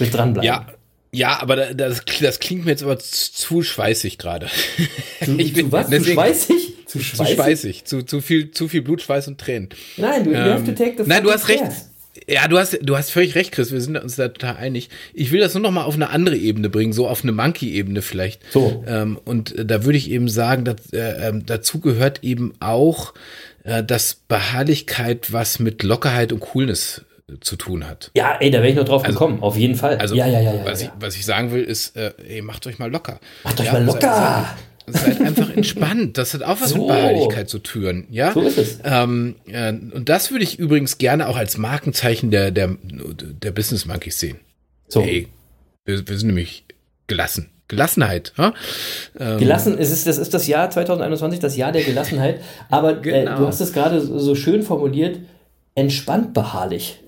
[0.00, 0.48] Mit dranbleiben.
[0.48, 0.66] Ja.
[1.12, 4.48] Ja, aber das, das klingt mir jetzt aber zu schweißig gerade.
[5.24, 5.88] Zu, zu was?
[5.88, 6.74] Zu schweißig?
[6.86, 7.26] Zu schweißig?
[7.28, 7.84] Zu, schweißig.
[7.84, 9.68] Zu, zu, viel, zu viel Blut, Schweiß und Tränen.
[9.96, 11.62] Nein, du, ähm, have to take the Nein, du hast recht.
[12.26, 13.72] Ja, du hast, du hast völlig recht, Chris.
[13.72, 14.88] Wir sind uns da total einig.
[15.14, 18.02] Ich will das nur noch mal auf eine andere Ebene bringen, so auf eine Monkey-Ebene
[18.02, 18.40] vielleicht.
[18.52, 18.84] So.
[18.86, 23.14] Ähm, und äh, da würde ich eben sagen, dass, äh, ähm, dazu gehört eben auch,
[23.64, 28.10] äh, dass Beharrlichkeit was mit Lockerheit und Coolness äh, zu tun hat.
[28.14, 29.96] Ja, ey, da wäre ich noch drauf also, gekommen, auf jeden Fall.
[29.98, 30.92] Also, ja, ja, ja, ja, was, ja.
[30.96, 33.20] Ich, was ich sagen will, ist, äh, ey, macht euch mal locker.
[33.44, 34.56] Macht euch mal locker.
[34.86, 36.16] Seid einfach entspannt.
[36.18, 36.78] Das hat auch was so.
[36.78, 38.06] mit Beharrlichkeit zu tun.
[38.10, 38.32] Ja?
[38.32, 38.78] So ist es.
[38.84, 43.86] Ähm, äh, und das würde ich übrigens gerne auch als Markenzeichen der, der, der Business
[43.86, 44.38] Monkeys sehen.
[44.88, 45.02] So.
[45.02, 45.28] Hey,
[45.84, 46.64] wir, wir sind nämlich
[47.06, 47.50] gelassen.
[47.68, 48.32] Gelassenheit.
[48.38, 48.54] Ja?
[49.18, 52.40] Ähm, Gelassen, es ist, das ist das Jahr 2021, das Jahr der Gelassenheit.
[52.70, 53.34] Aber genau.
[53.34, 55.18] äh, du hast es gerade so schön formuliert,
[55.74, 57.00] entspannt beharrlich.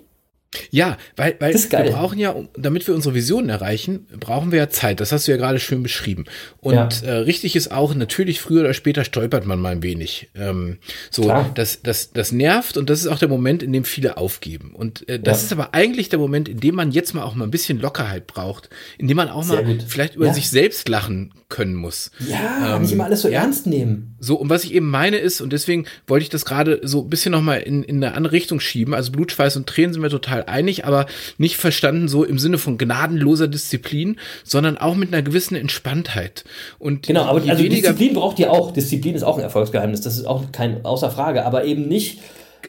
[0.70, 4.98] Ja, weil, weil wir brauchen ja, damit wir unsere Visionen erreichen, brauchen wir ja Zeit.
[5.00, 6.24] Das hast du ja gerade schön beschrieben.
[6.60, 7.08] Und ja.
[7.08, 10.30] äh, richtig ist auch, natürlich früher oder später stolpert man mal ein wenig.
[10.34, 10.78] Ähm,
[11.10, 14.72] so, das, das, das nervt und das ist auch der Moment, in dem viele aufgeben.
[14.74, 15.46] Und äh, das ja.
[15.46, 18.26] ist aber eigentlich der Moment, in dem man jetzt mal auch mal ein bisschen Lockerheit
[18.26, 19.84] braucht, in dem man auch Sehr mal gut.
[19.86, 20.34] vielleicht über ja.
[20.34, 22.10] sich selbst lachen können muss.
[22.26, 24.16] Ja, ähm, nicht immer alles so ernst nehmen.
[24.20, 27.10] So, und was ich eben meine ist, und deswegen wollte ich das gerade so ein
[27.10, 28.94] bisschen nochmal in, in eine andere Richtung schieben.
[28.94, 31.06] Also Blut, Schweiß und Tränen sind wir total total einig, aber
[31.38, 36.44] nicht verstanden so im Sinne von gnadenloser Disziplin, sondern auch mit einer gewissen Entspanntheit.
[36.78, 38.72] Und genau, aber also Disziplin braucht ihr auch.
[38.72, 42.20] Disziplin ist auch ein Erfolgsgeheimnis, das ist auch kein außer Frage, aber eben nicht.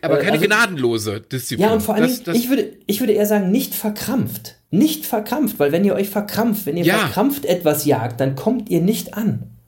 [0.01, 1.67] Aber äh, keine also, gnadenlose Disziplin.
[1.67, 4.55] Ja, und vor allem, das, das ich, würde, ich würde eher sagen, nicht verkrampft.
[4.71, 6.97] Nicht verkrampft, weil wenn ihr euch verkrampft, wenn ihr ja.
[6.97, 9.58] verkrampft etwas jagt, dann kommt ihr nicht an.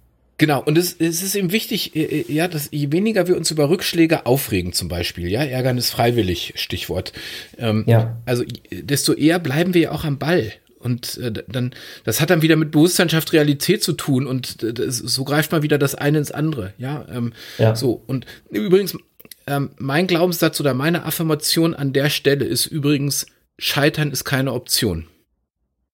[0.41, 3.51] Genau, und es, es ist eben wichtig, äh, äh, ja, dass je weniger wir uns
[3.51, 7.13] über Rückschläge aufregen, zum Beispiel, ja, Ärgernis freiwillig, Stichwort.
[7.59, 8.17] Ähm, ja.
[8.25, 10.51] Also desto eher bleiben wir ja auch am Ball.
[10.79, 11.75] Und äh, dann,
[12.05, 15.61] das hat dann wieder mit Bewusstseinschaft Realität zu tun und äh, das, so greift mal
[15.61, 16.73] wieder das eine ins andere.
[16.79, 17.75] Ja, ähm, ja.
[17.75, 18.01] so.
[18.07, 18.97] Und übrigens,
[19.45, 23.27] ähm, mein Glaubenssatz oder meine Affirmation an der Stelle ist übrigens,
[23.59, 25.05] Scheitern ist keine Option.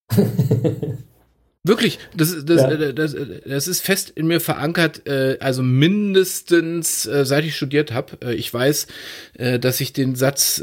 [1.64, 2.72] Wirklich, das, das, Ja.
[2.72, 7.92] äh, das, das ist fest in mir verankert, äh, also mindestens äh, seit ich studiert
[7.92, 8.34] habe.
[8.34, 8.88] Ich weiß,
[9.62, 10.62] dass ich den Satz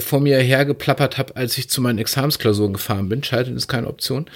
[0.00, 3.22] vor mir hergeplappert habe, als ich zu meinen Examensklausuren gefahren bin.
[3.22, 4.26] Scheitern ist keine Option.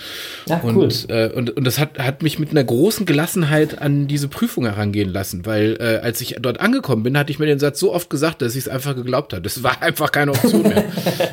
[0.49, 0.85] Ach, cool.
[0.85, 4.65] Und, äh, und, und das hat, hat mich mit einer großen Gelassenheit an diese Prüfung
[4.67, 8.11] herangehen lassen, weil als ich dort angekommen bin, hatte ich mir den Satz so oft
[8.11, 9.43] gesagt, dass ich es einfach geglaubt habe.
[9.43, 10.85] Das war einfach keine Option mehr.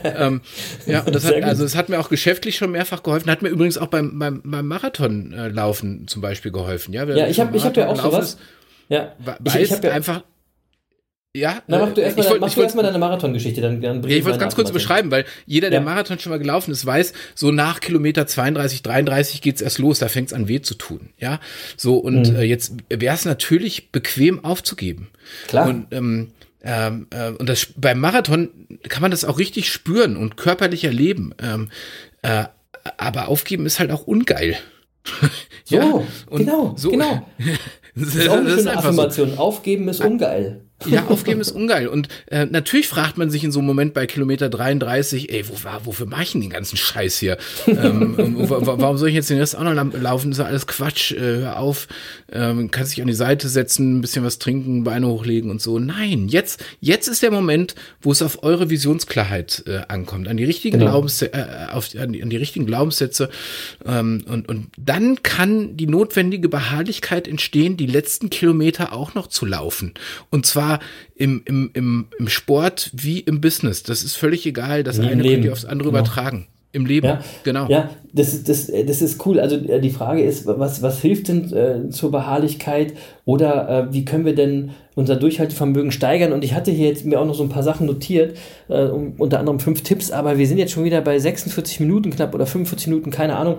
[0.04, 0.42] ähm,
[0.86, 1.50] ja, und das Sehr hat, gut.
[1.50, 3.30] also es hat mir auch geschäftlich schon mehrfach geholfen.
[3.30, 6.94] Hat mir übrigens auch beim, beim, beim Marathonlaufen zum Beispiel geholfen.
[6.94, 8.38] Ja, Ja, ich habe ich hab ja auch Marathon sowas.
[8.90, 10.24] Ja, ist, we- ich, ich habe ja einfach.
[11.36, 12.98] Ja, Na, mach du äh, erstmal ich wollt- mach ich du wollt- erst mal deine
[12.98, 15.86] Marathongeschichte, dann, dann ja, ich wollte es ganz kurz beschreiben, weil jeder, der Ja.
[15.86, 20.08] Marathon schon mal gelaufen ist, weiß, so nach Kilometer 32, 33 geht's erst los, da
[20.08, 21.10] fängt's an weh zu tun.
[21.20, 21.40] Ja,
[21.76, 22.38] so und Mhm.
[22.38, 25.10] äh, jetzt wäre es natürlich bequem aufzugeben.
[25.48, 25.68] Klar.
[25.68, 26.32] Und, ähm,
[26.64, 28.50] ähm, äh, und das beim Marathon
[28.90, 31.36] kann man das auch richtig spüren und körperlich erleben.
[31.40, 31.70] Ähm,
[32.24, 32.46] äh,
[32.98, 34.58] aber aufgeben ist halt auch ungeil.
[35.64, 37.28] So, und genau, so- genau.
[37.96, 39.02] Das, Das ist auch eine schöne einfach so.
[39.02, 39.38] Affirmation.
[39.38, 40.62] Aufgeben ist ungeil.
[40.86, 41.88] Ja, aufgeben ist ungeil.
[41.88, 45.64] Und äh, natürlich fragt man sich in so einem Moment bei Kilometer 33, ey, wo,
[45.64, 47.38] war, wofür mache ich denn den ganzen Scheiß hier?
[47.66, 48.16] ähm,
[48.50, 50.30] wa- warum soll ich jetzt den Rest auch noch laufen?
[50.30, 51.14] Das ist ja alles Quatsch.
[51.14, 51.88] Äh, hör auf,
[52.32, 55.80] ähm, kannst dich an die Seite setzen, ein bisschen was trinken, Beine hochlegen und so.
[55.80, 60.44] Nein, jetzt, jetzt ist der Moment, wo es auf eure Visionsklarheit äh, ankommt, an die
[60.46, 60.92] richtigen Genau.
[60.92, 63.30] Glaubenssätze, äh, auf, an, die, an die richtigen Glaubenssätze.
[63.84, 69.46] Ähm, und, und dann kann die notwendige Beharrlichkeit entstehen, die letzten Kilometer auch noch zu
[69.48, 69.94] laufen.
[70.30, 70.67] Und zwar
[71.16, 73.84] im, im, im, im Sport wie im Business.
[73.84, 74.84] Das ist völlig egal.
[74.84, 76.00] Das Wie eine könnt ihr aufs andere Genau.
[76.02, 76.48] übertragen.
[76.74, 77.68] Im Leben, Ja, genau.
[77.70, 79.40] Ja, das, ist- das, das ist cool.
[79.40, 82.94] Also äh, die Frage ist, was, was hilft denn äh, zur Beharrlichkeit
[83.26, 86.34] oder äh, wie können wir denn unser Durchhaltevermögen steigern?
[86.34, 88.38] Und ich hatte hier jetzt mir auch noch so ein paar Sachen notiert,
[88.68, 92.12] äh, um, unter anderem fünf Tipps, aber wir sind jetzt schon wieder bei 46 Minuten
[92.12, 93.58] knapp oder 45 Minuten, keine Ahnung.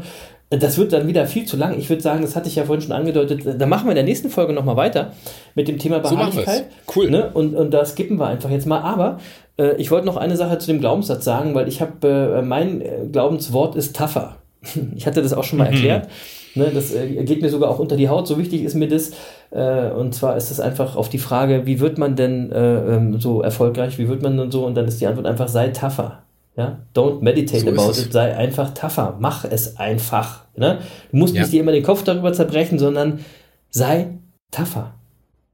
[0.50, 1.78] Das wird dann wieder viel zu lang.
[1.78, 3.42] Ich würde sagen, das hatte ich ja vorhin schon angedeutet.
[3.60, 5.12] Da machen wir in der nächsten Folge nochmal weiter
[5.54, 6.16] mit dem Thema So.
[6.16, 6.64] Beharrlichkeit.
[6.96, 7.10] Cool.
[7.10, 7.30] Ne?
[7.34, 8.80] Und, und da skippen wir einfach jetzt mal.
[8.80, 9.18] Aber
[9.58, 12.80] äh, ich wollte noch eine Sache zu dem Glaubenssatz sagen, weil ich habe, äh, mein
[12.80, 14.36] äh, Glaubenswort ist tougher.
[14.96, 15.74] Ich hatte das auch schon mal Mhm.
[15.74, 16.08] erklärt.
[16.54, 19.10] Ne, das äh, geht mir sogar auch unter die Haut, so wichtig ist mir das.
[19.50, 23.20] Äh, und zwar ist es einfach auf die Frage, wie wird man denn äh, ähm,
[23.20, 24.64] so erfolgreich, wie wird man denn so?
[24.64, 26.20] Und dann ist die Antwort einfach, sei tougher.
[26.58, 26.80] Ja?
[26.94, 29.16] Don't meditate So about it, sei einfach tougher.
[29.20, 30.44] Mach es einfach.
[30.56, 30.80] Ne?
[31.12, 31.42] Du musst Ja.
[31.42, 33.24] nicht dir immer den Kopf darüber zerbrechen, sondern
[33.70, 34.18] sei
[34.50, 34.94] tougher.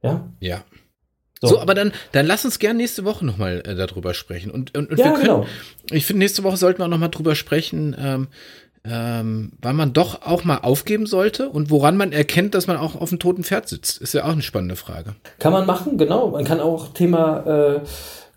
[0.01, 0.25] Ja?
[0.39, 0.63] Ja.
[1.41, 1.49] So.
[1.49, 4.49] So, aber dann, dann lass uns gern nächste Woche nochmal äh, darüber sprechen.
[4.49, 5.45] Und, und, und Ja, wir können, genau.
[5.91, 8.27] ich finde, nächste Woche sollten wir auch nochmal drüber sprechen, ähm,
[8.83, 12.95] ähm, wann man doch auch mal aufgeben sollte und woran man erkennt, dass man auch
[12.95, 14.01] auf dem toten Pferd sitzt.
[14.01, 15.13] Ist ja auch eine spannende Frage.
[15.37, 16.29] Kann man machen, genau.
[16.29, 17.81] Man kann auch Thema äh,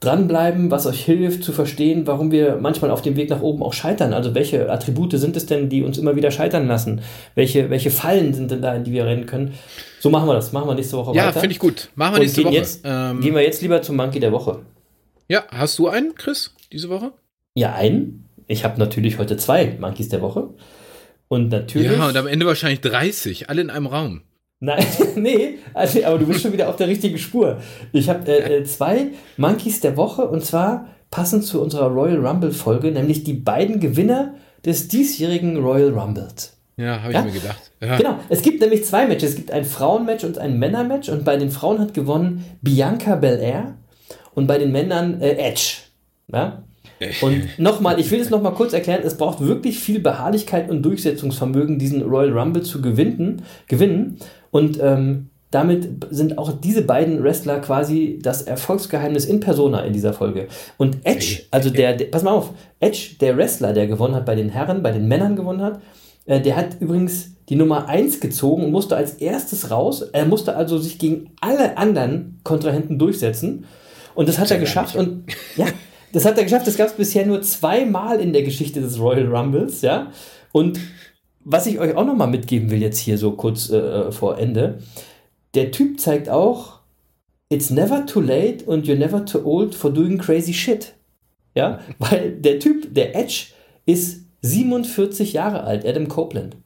[0.01, 3.73] dranbleiben, was euch hilft zu verstehen, warum wir manchmal auf dem Weg nach oben auch
[3.73, 4.13] scheitern.
[4.15, 7.01] Also welche Attribute sind es denn, die uns immer wieder scheitern lassen?
[7.35, 9.55] Welche, welche Fallen sind denn da, in die wir rennen können?
[10.01, 10.53] So machen wir das.
[10.53, 11.41] Machen wir nächste Woche Ja, weiter.
[11.41, 11.89] finde ich gut.
[11.97, 12.55] Machen wir nächste Woche.
[12.55, 14.61] jetzt, ähm, gehen wir jetzt lieber zum Monkey der Woche.
[15.27, 17.13] ja, hast du einen, Chris, diese Woche?
[17.55, 18.25] Ja, einen.
[18.47, 20.51] Ich habe natürlich heute zwei Monkeys der Woche.
[21.27, 21.91] Und natürlich.
[21.91, 24.23] Ja, und am Ende wahrscheinlich 30, alle in einem Raum.
[24.61, 24.85] Nein,
[25.17, 27.59] nee, also, aber du bist schon wieder auf der richtigen Spur.
[27.93, 32.51] Ich habe äh, äh, zwei Monkeys der Woche und zwar passend zu unserer Royal Rumble
[32.53, 34.35] Folge, nämlich die beiden Gewinner
[34.65, 36.57] des diesjährigen Royal Rumbles.
[36.77, 37.25] Ja, habe ich Ja?
[37.25, 37.71] mir gedacht.
[37.81, 37.97] Ja.
[37.97, 39.31] Genau, es gibt nämlich zwei Matches.
[39.31, 43.75] Es gibt ein Frauenmatch und ein Männermatch und bei den Frauen hat gewonnen Bianca Belair
[44.35, 45.77] und bei den Männern äh, Edge.
[46.33, 46.63] Ja?
[47.23, 51.79] Und nochmal, ich will es nochmal kurz erklären, es braucht wirklich viel Beharrlichkeit und Durchsetzungsvermögen,
[51.79, 53.43] diesen Royal Rumble zu gewinnen.
[53.69, 54.19] gewinnen.
[54.51, 60.13] Und ähm, damit sind auch diese beiden Wrestler quasi das Erfolgsgeheimnis in Persona in dieser
[60.13, 60.49] Folge.
[60.77, 64.35] Und Edge, also der, der, pass mal auf, Edge, der Wrestler, der gewonnen hat bei
[64.35, 65.81] den Herren, bei den Männern gewonnen hat,
[66.27, 70.03] äh, der hat übrigens die Nummer 1 gezogen und musste als erstes raus.
[70.03, 73.65] Er musste also sich gegen alle anderen Kontrahenten durchsetzen.
[74.15, 74.97] Und das hat er geschafft.
[74.97, 75.25] Und
[75.57, 75.67] ja,
[76.13, 76.67] das hat er geschafft.
[76.67, 80.13] Das gab es bisher nur zweimal in der Geschichte des Royal Rumbles, ja.
[80.53, 80.79] Und
[81.51, 84.79] was ich euch auch nochmal mitgeben will, jetzt hier so kurz äh, vor Ende,
[85.55, 86.81] der Typ zeigt auch,
[87.49, 90.93] it's never too late and you're never too old for doing crazy shit.
[91.55, 93.47] Ja, weil der Typ, der Edge,
[93.87, 96.57] ist 47 Jahre alt, Adam Copeland.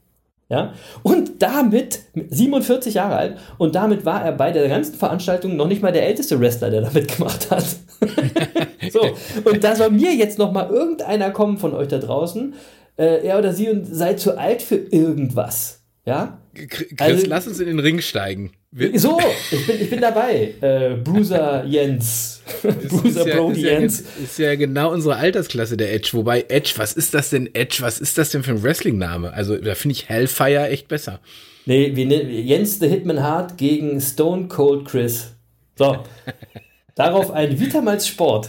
[0.48, 5.68] Ja, und damit, 47 Jahre alt, und damit war er bei der ganzen Veranstaltung noch
[5.68, 7.64] nicht mal der älteste Wrestler, der da mitgemacht hat.
[8.92, 9.00] so,
[9.44, 12.54] und da soll mir jetzt noch mal irgendeiner kommen von euch da draußen,
[13.02, 15.80] äh, er oder sie, und sei zu alt für irgendwas.
[16.04, 16.38] Ja?
[16.54, 18.52] Chris, Also- lass uns in den Ring steigen.
[18.74, 19.18] Wir, So,
[19.50, 20.54] ich bin, ich bin dabei.
[20.60, 22.42] Äh, Bruiser Jens.
[22.88, 24.04] Bruiser ja, Brody ist, ja, Jens.
[24.22, 26.10] ist ja genau unsere Altersklasse, der Edge.
[26.14, 27.78] Wobei Edge, was ist das denn Edge?
[27.80, 29.32] Was ist das denn für ein Wrestling-Name?
[29.32, 31.20] Also da finde ich Hellfire echt besser.
[31.66, 35.32] Nee, wir nennen Jens the Hitman Hart gegen Stone Cold Chris.
[35.76, 35.98] So.
[36.94, 38.48] Darauf ein Vitamals Sport.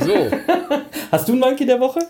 [0.00, 0.30] So,
[1.12, 2.00] Hast du einen Monkey der Woche?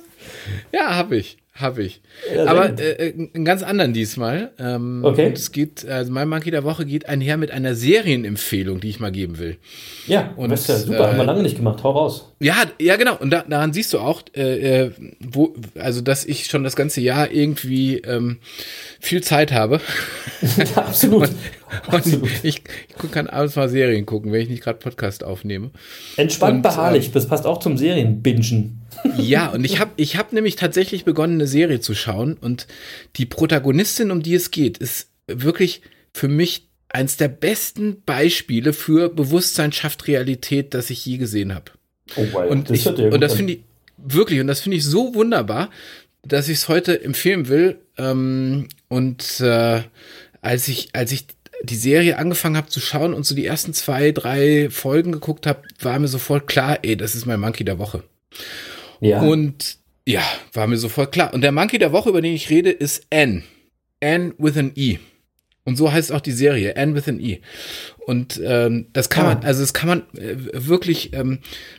[0.73, 1.39] ja, habe ich.
[1.55, 2.01] Habe ich.
[2.35, 4.53] Ja, Aber äh, äh, einen ganz anderen diesmal.
[4.59, 5.27] Ähm, Okay.
[5.27, 9.01] Und es geht, also mein Monkey der Woche geht einher mit einer Serienempfehlung, die ich
[9.01, 9.59] mal geben will.
[10.07, 11.09] Ja, Und, das ist ja super.
[11.09, 11.83] Haben wir äh, lange nicht gemacht.
[11.83, 12.33] Hau raus.
[12.41, 13.17] Ja, ja, genau.
[13.17, 14.91] Und da, daran siehst du auch, äh, äh,
[15.21, 18.39] wo, also dass ich schon das ganze Jahr irgendwie ähm,
[18.99, 19.81] viel Zeit habe.
[20.57, 21.29] Ja, absolut.
[21.29, 22.31] Und absolut.
[22.43, 25.71] ich, ich kann abends mal Serien gucken, wenn ich nicht gerade Podcast aufnehme.
[26.17, 27.13] Entspannt und, beharrlich.
[27.13, 28.82] Das passt auch zum Serienbingen.
[29.17, 32.37] Ja, und ich habe ich hab nämlich tatsächlich begonnen, eine Serie zu schauen.
[32.41, 32.67] Und
[33.17, 35.83] die Protagonistin, um die es geht, ist wirklich
[36.13, 41.73] für mich eins der besten Beispiele für Bewusstsein schafft Realität, das ich je gesehen habe.
[42.17, 42.51] Oh, wow.
[42.51, 43.61] Und, ich, hört ja und das finde ich
[43.97, 45.71] wirklich, und das finde ich so wunderbar,
[46.23, 47.79] dass ich es heute empfehlen will.
[47.97, 49.83] Ähm, und äh,
[50.43, 51.27] als ich, als ich
[51.63, 55.63] die Serie angefangen habe zu schauen und so die ersten zwei, drei Folgen geguckt habe,
[55.81, 58.03] war mir sofort klar, ey, das ist mein Monkey der Woche.
[59.03, 59.21] Ja.
[59.21, 60.23] Und ja,
[60.53, 61.35] war mir sofort klar.
[61.35, 63.43] Und der Monkey der Woche, über den ich rede, ist Anne.
[64.03, 64.99] Anne with an E.
[65.65, 67.41] Und so heißt auch die Serie, Anne with an E.
[68.07, 69.35] Und ähm, das kann Ah.
[69.35, 71.39] man, also das kann man äh, wirklich ähm,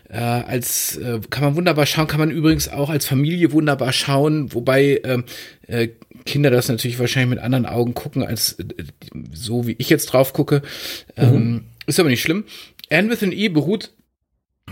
[0.10, 4.54] äh, als, äh, kann man wunderbar schauen, kann man übrigens auch als Familie wunderbar schauen,
[4.54, 5.26] wobei ähm,
[5.68, 5.90] äh,
[6.26, 8.64] Kinder das natürlich wahrscheinlich mit anderen Augen gucken, als äh,
[9.34, 10.62] so wie ich jetzt drauf gucke.
[11.18, 12.46] Ähm, Ist aber nicht schlimm.
[12.90, 13.92] Anne with an E beruht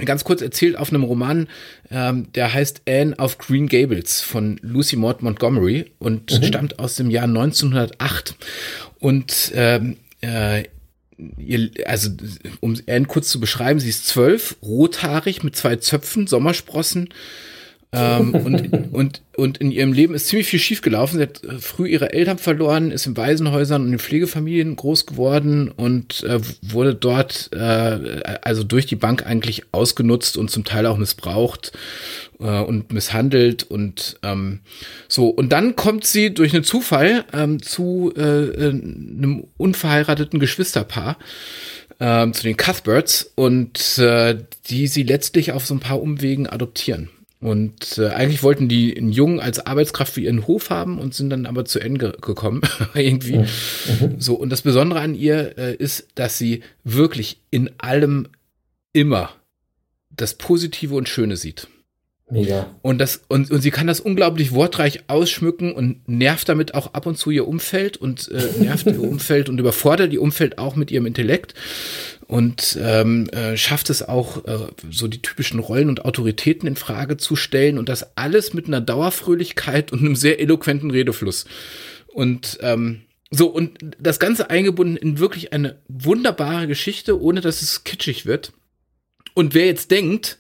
[0.06, 1.48] ganz kurz erzählt auf einem Roman,
[1.90, 7.10] ähm, der heißt Anne auf Green Gables von Lucy Maud Montgomery und stammt aus dem
[7.10, 8.36] Jahr 1908.
[9.00, 10.64] Und ähm, äh,
[11.38, 12.10] ihr, also
[12.62, 17.10] um Anne kurz zu beschreiben, sie ist zwölf, rothaarig mit zwei Zöpfen, Sommersprossen.
[17.94, 21.18] Ähm, und, und, und in ihrem Leben ist ziemlich viel schiefgelaufen.
[21.18, 25.70] Sie hat äh, früh ihre Eltern verloren, ist in Waisenhäusern und in Pflegefamilien groß geworden
[25.70, 30.98] und äh, wurde dort äh, also durch die Bank eigentlich ausgenutzt und zum Teil auch
[30.98, 31.74] missbraucht
[32.40, 34.62] äh, und misshandelt und ähm,
[35.10, 35.28] so.
[35.28, 41.18] Und dann kommt sie durch einen Zufall ähm, zu äh, äh, einem unverheirateten Geschwisterpaar
[42.00, 44.38] ähm, zu den Cuthberts und äh,
[44.68, 47.10] die sie letztlich auf so ein paar Umwegen adoptieren.
[47.42, 51.32] Und äh, eigentlich wollten die einen Jungen als Arbeitskraft für ihren Hof haben und sind
[51.32, 52.62] dann aber zu Ende gekommen,
[52.94, 53.46] irgendwie.
[54.20, 58.28] So, und das Besondere an ihr äh, ist, dass sie wirklich in allem
[58.94, 59.32] immer
[60.12, 61.68] das Positive und Schöne sieht.
[62.30, 62.74] Mega.
[62.82, 67.06] Und, das, und, und sie kann das unglaublich wortreich ausschmücken und nervt damit auch ab
[67.06, 70.92] und zu ihr Umfeld und äh, nervt ihr Umfeld und überfordert ihr Umfeld auch mit
[70.92, 71.56] ihrem Intellekt
[72.32, 77.18] und ähm, äh, schafft es auch, äh, so die typischen Rollen und Autoritäten in Frage
[77.18, 81.44] zu stellen und das alles mit einer Dauerfröhlichkeit und einem sehr eloquenten Redefluss.
[82.08, 83.02] Und ähm,
[83.32, 88.54] so, und das Ganze eingebunden in wirklich eine wunderbare Geschichte, ohne dass es kitschig wird.
[89.34, 90.38] Und wer jetzt denkt,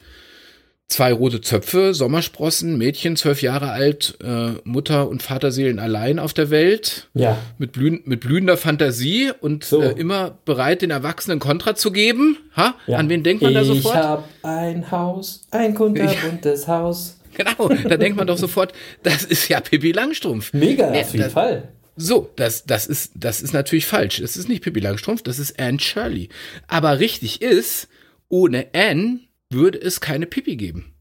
[0.91, 6.49] zwei rote Zöpfe, Sommersprossen, Mädchen, zwölf Jahre alt, äh, Mutter und Vaterseelen allein auf der
[6.49, 7.37] Welt, Ja.
[7.57, 9.81] mit, blühen, mit blühender Fantasie und So.
[9.81, 12.37] äh, immer bereit, den Erwachsenen Kontra zu geben.
[12.55, 12.75] Ha?
[12.87, 12.97] ja.
[12.97, 13.95] An wen denkt man da ich sofort?
[13.95, 17.17] Ich hab ein Haus, ein kunterbuntes Haus.
[17.33, 18.73] Genau, da denkt man doch sofort,
[19.03, 20.51] das ist ja Pippi Langstrumpf.
[20.51, 21.69] Mega, Ja, auf jeden das- Fall.
[21.95, 24.19] So, das, das, ist, das ist natürlich falsch.
[24.19, 26.27] Es ist nicht Pippi Langstrumpf, das ist Anne Shirley.
[26.67, 27.87] Aber richtig ist,
[28.27, 29.19] ohne Anne
[29.51, 30.93] würde es keine Pippi geben.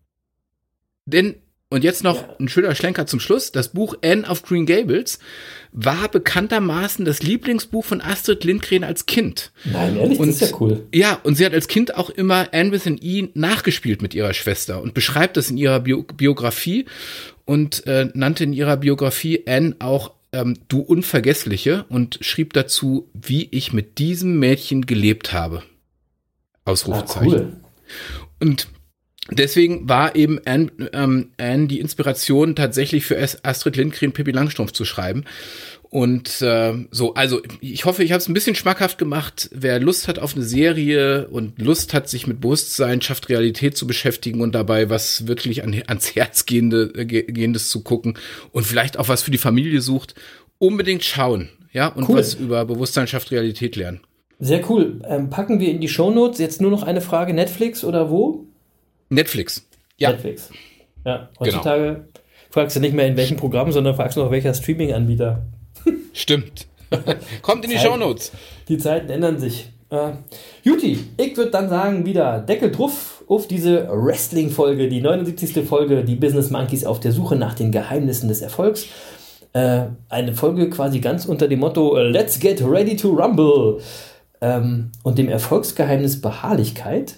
[1.07, 1.36] Denn,
[1.70, 2.36] und jetzt noch Ja.
[2.38, 5.18] ein schöner Schlenker zum Schluss, das Buch Anne of Green Gables
[5.72, 9.53] war bekanntermaßen das Lieblingsbuch von Astrid Lindgren als Kind.
[9.64, 10.86] Nein, ehrlich, Und- das ist ja cool.
[10.94, 14.34] Ja, und sie hat als Kind auch immer Anne with an E nachgespielt mit ihrer
[14.34, 16.86] Schwester und beschreibt das in ihrer Bio Biografie
[17.44, 23.48] und äh, nannte in ihrer Biografie Anne auch ähm, du Unvergessliche und schrieb dazu, wie
[23.51, 25.62] ich mit diesem Mädchen gelebt habe.
[26.64, 27.26] Ah, Ausrufezeichen.
[27.32, 27.53] cool.
[28.41, 28.68] Und
[29.30, 34.72] deswegen war eben Anne, ähm, Anne die Inspiration tatsächlich für As- Astrid Lindgren Pippi Langstrumpf
[34.72, 35.24] zu schreiben.
[35.93, 39.51] Und äh, so, also ich hoffe, ich habe es ein bisschen schmackhaft gemacht.
[39.53, 43.88] Wer Lust hat auf eine Serie und Lust hat, sich mit Bewusstsein, schafft Realität zu
[43.88, 48.16] beschäftigen und dabei was wirklich an, ans Herz gehende, äh, ge- gehendes zu gucken
[48.53, 50.14] und vielleicht auch was für die Familie sucht,
[50.59, 51.49] unbedingt schauen.
[51.72, 52.18] Ja, und Cool.
[52.18, 54.01] was über Bewusstsein schafft Realität lernen.
[54.41, 55.01] Sehr cool.
[55.07, 58.47] Ähm, packen wir in die Shownotes jetzt nur noch eine Frage: Netflix oder wo?
[59.11, 59.66] Netflix.
[59.99, 60.16] Ja, Genau.
[60.22, 60.51] Netflix.
[61.05, 62.05] Ja, heutzutage
[62.51, 65.43] fragst du nicht mehr in welchem Programm, sondern fragst nur, welcher Streaming-Anbieter.
[66.12, 66.66] Stimmt.
[67.43, 67.86] Kommt in die Zeit.
[67.86, 68.32] Shownotes.
[68.68, 69.70] Die Zeiten ändern sich.
[69.91, 70.12] Äh,
[70.62, 75.64] Juti, ich würde dann sagen, wieder Deckel drauf auf diese Wrestling-Folge, die 79.
[75.66, 78.86] Folge, die Business Monkeys auf der Suche nach den Geheimnissen des Erfolgs.
[79.53, 83.80] Äh, eine Folge quasi ganz unter dem Motto Let's get ready to rumble
[84.41, 87.16] ähm, und dem Erfolgsgeheimnis Beharrlichkeit.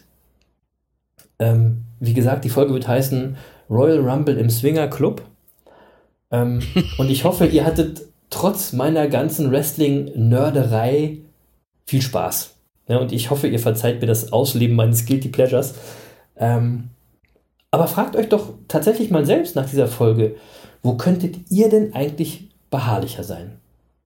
[1.39, 3.37] Ähm, wie gesagt, die Folge wird heißen
[3.71, 5.23] Royal Rumble im Swinger Club.
[6.31, 6.63] Ähm,
[6.99, 11.19] und ich hoffe, ihr hattet trotz meiner ganzen Wrestling-Nörderei
[11.87, 12.55] viel Spaß.
[12.89, 15.75] Ja, und ich hoffe, ihr verzeiht mir das Ausleben meines Guilty Pleasures.
[16.37, 16.91] Ähm,
[17.71, 20.37] aber fragt euch doch tatsächlich mal selbst nach dieser Folge,
[20.83, 23.59] wo könntet ihr denn eigentlich beharrlicher sein?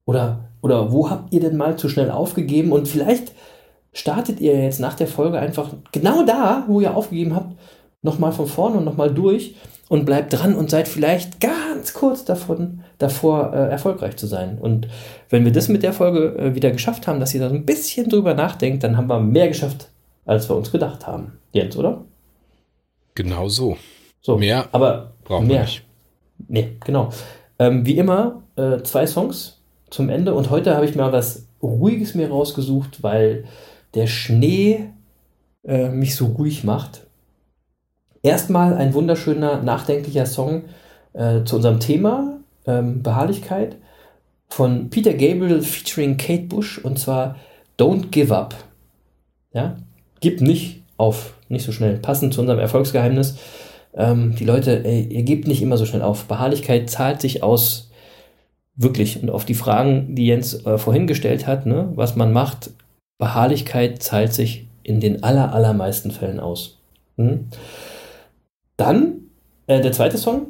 [0.05, 2.72] Oder, oder wo habt ihr denn mal zu schnell aufgegeben?
[2.72, 3.32] Und vielleicht
[3.92, 7.57] startet ihr jetzt nach der Folge einfach genau da, wo ihr aufgegeben habt,
[8.02, 9.54] nochmal von vorne und nochmal durch
[9.88, 14.59] und bleibt dran und seid vielleicht ganz kurz davon, davor äh, erfolgreich zu sein.
[14.59, 14.88] Und
[15.30, 17.66] wenn wir das mit der Folge äh, wieder geschafft haben, dass ihr da so ein
[17.66, 19.88] bisschen drüber nachdenkt, dann haben wir mehr geschafft,
[20.24, 21.38] als wir uns gedacht haben.
[21.52, 22.04] Jens, oder?
[23.14, 23.76] Genau so.
[24.20, 25.62] So, Mehr aber brauchen wir mehr.
[25.62, 25.84] nicht.
[26.48, 27.11] Nee, genau.
[27.59, 29.55] Ähm, wie immer, äh, zwei Songs
[29.97, 30.34] zum Ende.
[30.34, 33.44] Und heute habe ich mal was Ruhiges mir rausgesucht, weil
[33.94, 34.90] der Schnee
[35.64, 37.07] äh, mich so ruhig macht.
[38.22, 40.64] Erstmal ein wunderschöner, nachdenklicher Song
[41.14, 43.76] äh, zu unserem Thema ähm, Beharrlichkeit
[44.49, 47.36] von Peter Gabriel featuring Kate Bush und zwar
[47.78, 48.55] Don't Give Up.
[49.53, 49.76] Ja,
[50.20, 51.97] gib nicht auf, nicht so schnell.
[51.99, 53.38] Passend zu unserem Erfolgsgeheimnis.
[53.94, 56.26] Ähm, die Leute, ey, ihr gebt nicht immer so schnell auf.
[56.26, 57.90] Beharrlichkeit zahlt sich aus.
[58.77, 59.22] Wirklich.
[59.22, 62.70] Und auf die Fragen, die Jens äh, vorhin gestellt hat, ne, was man macht,
[63.18, 66.79] Beharrlichkeit zahlt sich in den aller, allermeisten Fällen aus.
[67.16, 67.47] Hm?
[68.77, 69.14] Dann
[69.66, 70.49] äh, der zweite Song,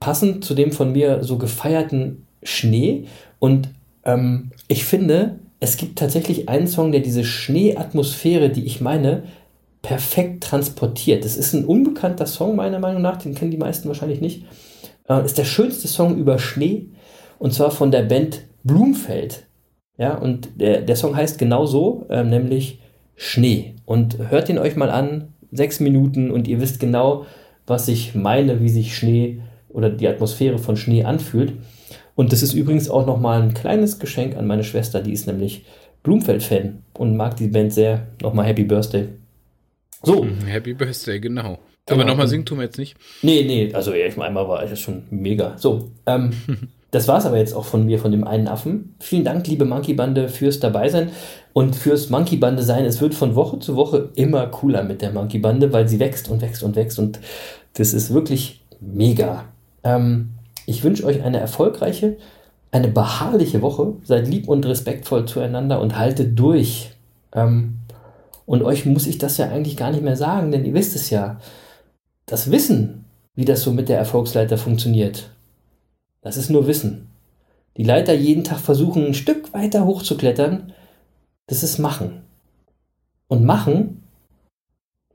[0.00, 3.04] passend zu dem von mir so gefeierten Schnee.
[3.38, 3.68] Und
[4.04, 9.24] ähm, ich finde, es gibt tatsächlich einen Song, der diese Schneeatmosphäre, die ich meine,
[9.82, 11.24] perfekt transportiert.
[11.24, 14.44] Das ist ein unbekannter Song, meiner Meinung nach, den kennen die meisten wahrscheinlich nicht.
[15.08, 16.86] Äh, ist der schönste Song über Schnee
[17.38, 19.44] und zwar von der Band Blumfeld.
[19.96, 22.80] Ja, und der, der Song heißt genau so, äh, nämlich
[23.16, 23.74] Schnee.
[23.84, 27.26] Und hört ihn euch mal an, sechs Minuten und ihr wisst genau,
[27.66, 31.54] was ich meine, wie sich Schnee oder die Atmosphäre von Schnee anfühlt.
[32.14, 35.64] Und das ist übrigens auch nochmal ein kleines Geschenk an meine Schwester, die ist nämlich
[36.02, 38.06] Blumfeld-Fan und mag die Band sehr.
[38.22, 39.08] Nochmal Happy Birthday.
[40.02, 41.58] So, Mhm, Happy Birthday, genau.
[41.86, 42.00] Genau.
[42.02, 42.96] Aber nochmal singen tun wir jetzt nicht.
[43.22, 45.56] Nee, nee, also ja, ich meine, einmal war das schon mega.
[45.58, 46.30] So, ähm,
[46.90, 48.94] das war's aber jetzt auch von mir, von dem einen Affen.
[49.00, 51.10] Vielen Dank, liebe Monkey Bande, fürs Dabeisein
[51.52, 52.84] und fürs Monkey Bande sein.
[52.84, 56.28] Es wird von Woche zu Woche immer cooler mit der Monkey Bande, weil sie wächst
[56.28, 57.20] und wächst und wächst und
[57.74, 59.44] das ist wirklich mega.
[59.84, 60.30] Ähm,
[60.66, 62.16] ich wünsche euch eine erfolgreiche,
[62.70, 63.94] eine beharrliche Woche.
[64.04, 66.90] Seid lieb und respektvoll zueinander und haltet durch.
[67.32, 67.78] Ähm,
[68.46, 71.10] und euch muss ich das ja eigentlich gar nicht mehr sagen, denn ihr wisst es
[71.10, 71.38] ja
[72.24, 75.30] das Wissen, wie das so mit der Erfolgsleiter funktioniert,
[76.20, 77.08] das ist nur Wissen.
[77.76, 80.72] Die Leiter jeden Tag versuchen, ein Stück weiter hochzuklettern,
[81.46, 82.22] das ist Machen.
[83.28, 84.02] Und Machen,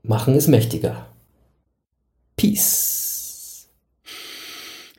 [0.02, 1.06] Machen ist mächtiger.
[2.36, 3.68] Peace.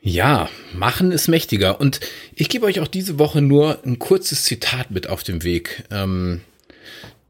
[0.00, 1.80] Ja, machen ist mächtiger.
[1.80, 2.00] Und
[2.34, 5.84] ich gebe euch auch diese Woche nur ein kurzes Zitat mit auf den Weg.
[5.90, 6.42] Ähm,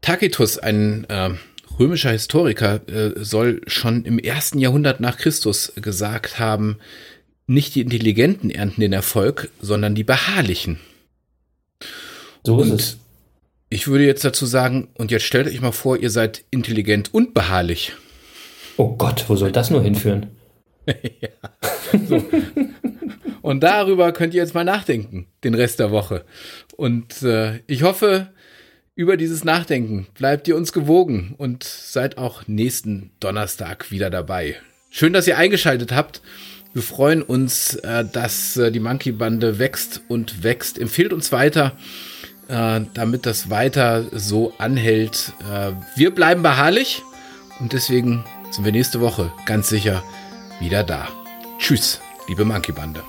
[0.01, 1.31] Tacitus, ein äh,
[1.79, 6.77] römischer Historiker, äh, soll schon im ersten Jahrhundert nach Christus gesagt haben,
[7.47, 10.79] nicht die Intelligenten ernten den Erfolg, sondern die Beharrlichen.
[12.43, 12.97] So ist Und es.
[13.69, 17.33] ich würde jetzt dazu sagen, und jetzt stellt euch mal vor, ihr seid intelligent und
[17.33, 17.93] beharrlich.
[18.77, 20.27] Oh Gott, wo soll das nur hinführen?
[23.41, 26.25] Und darüber könnt ihr jetzt mal nachdenken, den Rest der Woche.
[26.75, 28.27] Und äh, ich hoffe,
[28.93, 34.57] über dieses Nachdenken bleibt ihr uns gewogen und seid auch nächsten Donnerstag wieder dabei.
[34.89, 36.21] Schön, dass ihr eingeschaltet habt.
[36.77, 40.77] Wir freuen uns, äh, dass äh, die Monkey Bande wächst und wächst.
[40.77, 41.71] Empfehlt uns weiter,
[42.49, 45.33] äh, damit das weiter so anhält.
[45.51, 47.01] Äh, wir bleiben beharrlich
[47.59, 50.03] und deswegen sind wir nächste Woche ganz sicher
[50.59, 51.07] wieder da.
[51.57, 53.01] Tschüss, liebe Monkey Bande.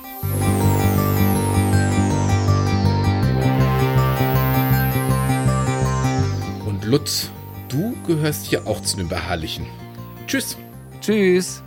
[6.65, 7.29] Und Lutz,
[7.69, 9.67] du gehörst hier auch zu den Beharrlichen.
[10.27, 10.57] Tschüss.
[11.03, 11.63] Tschüss.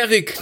[0.00, 0.34] Erik.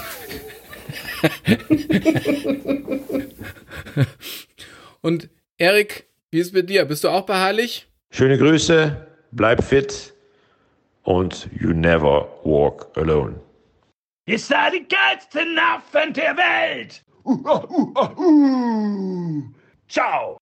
[5.01, 6.85] Und Erik, wie ist es mit dir?
[6.85, 7.89] Bist du auch beharrlich?
[8.11, 10.15] Schöne Grüße, bleib fit
[11.03, 13.41] und you never walk alone.
[14.27, 17.03] Ihr seid die geilsten Affen der Welt!
[19.89, 20.39] Ciao!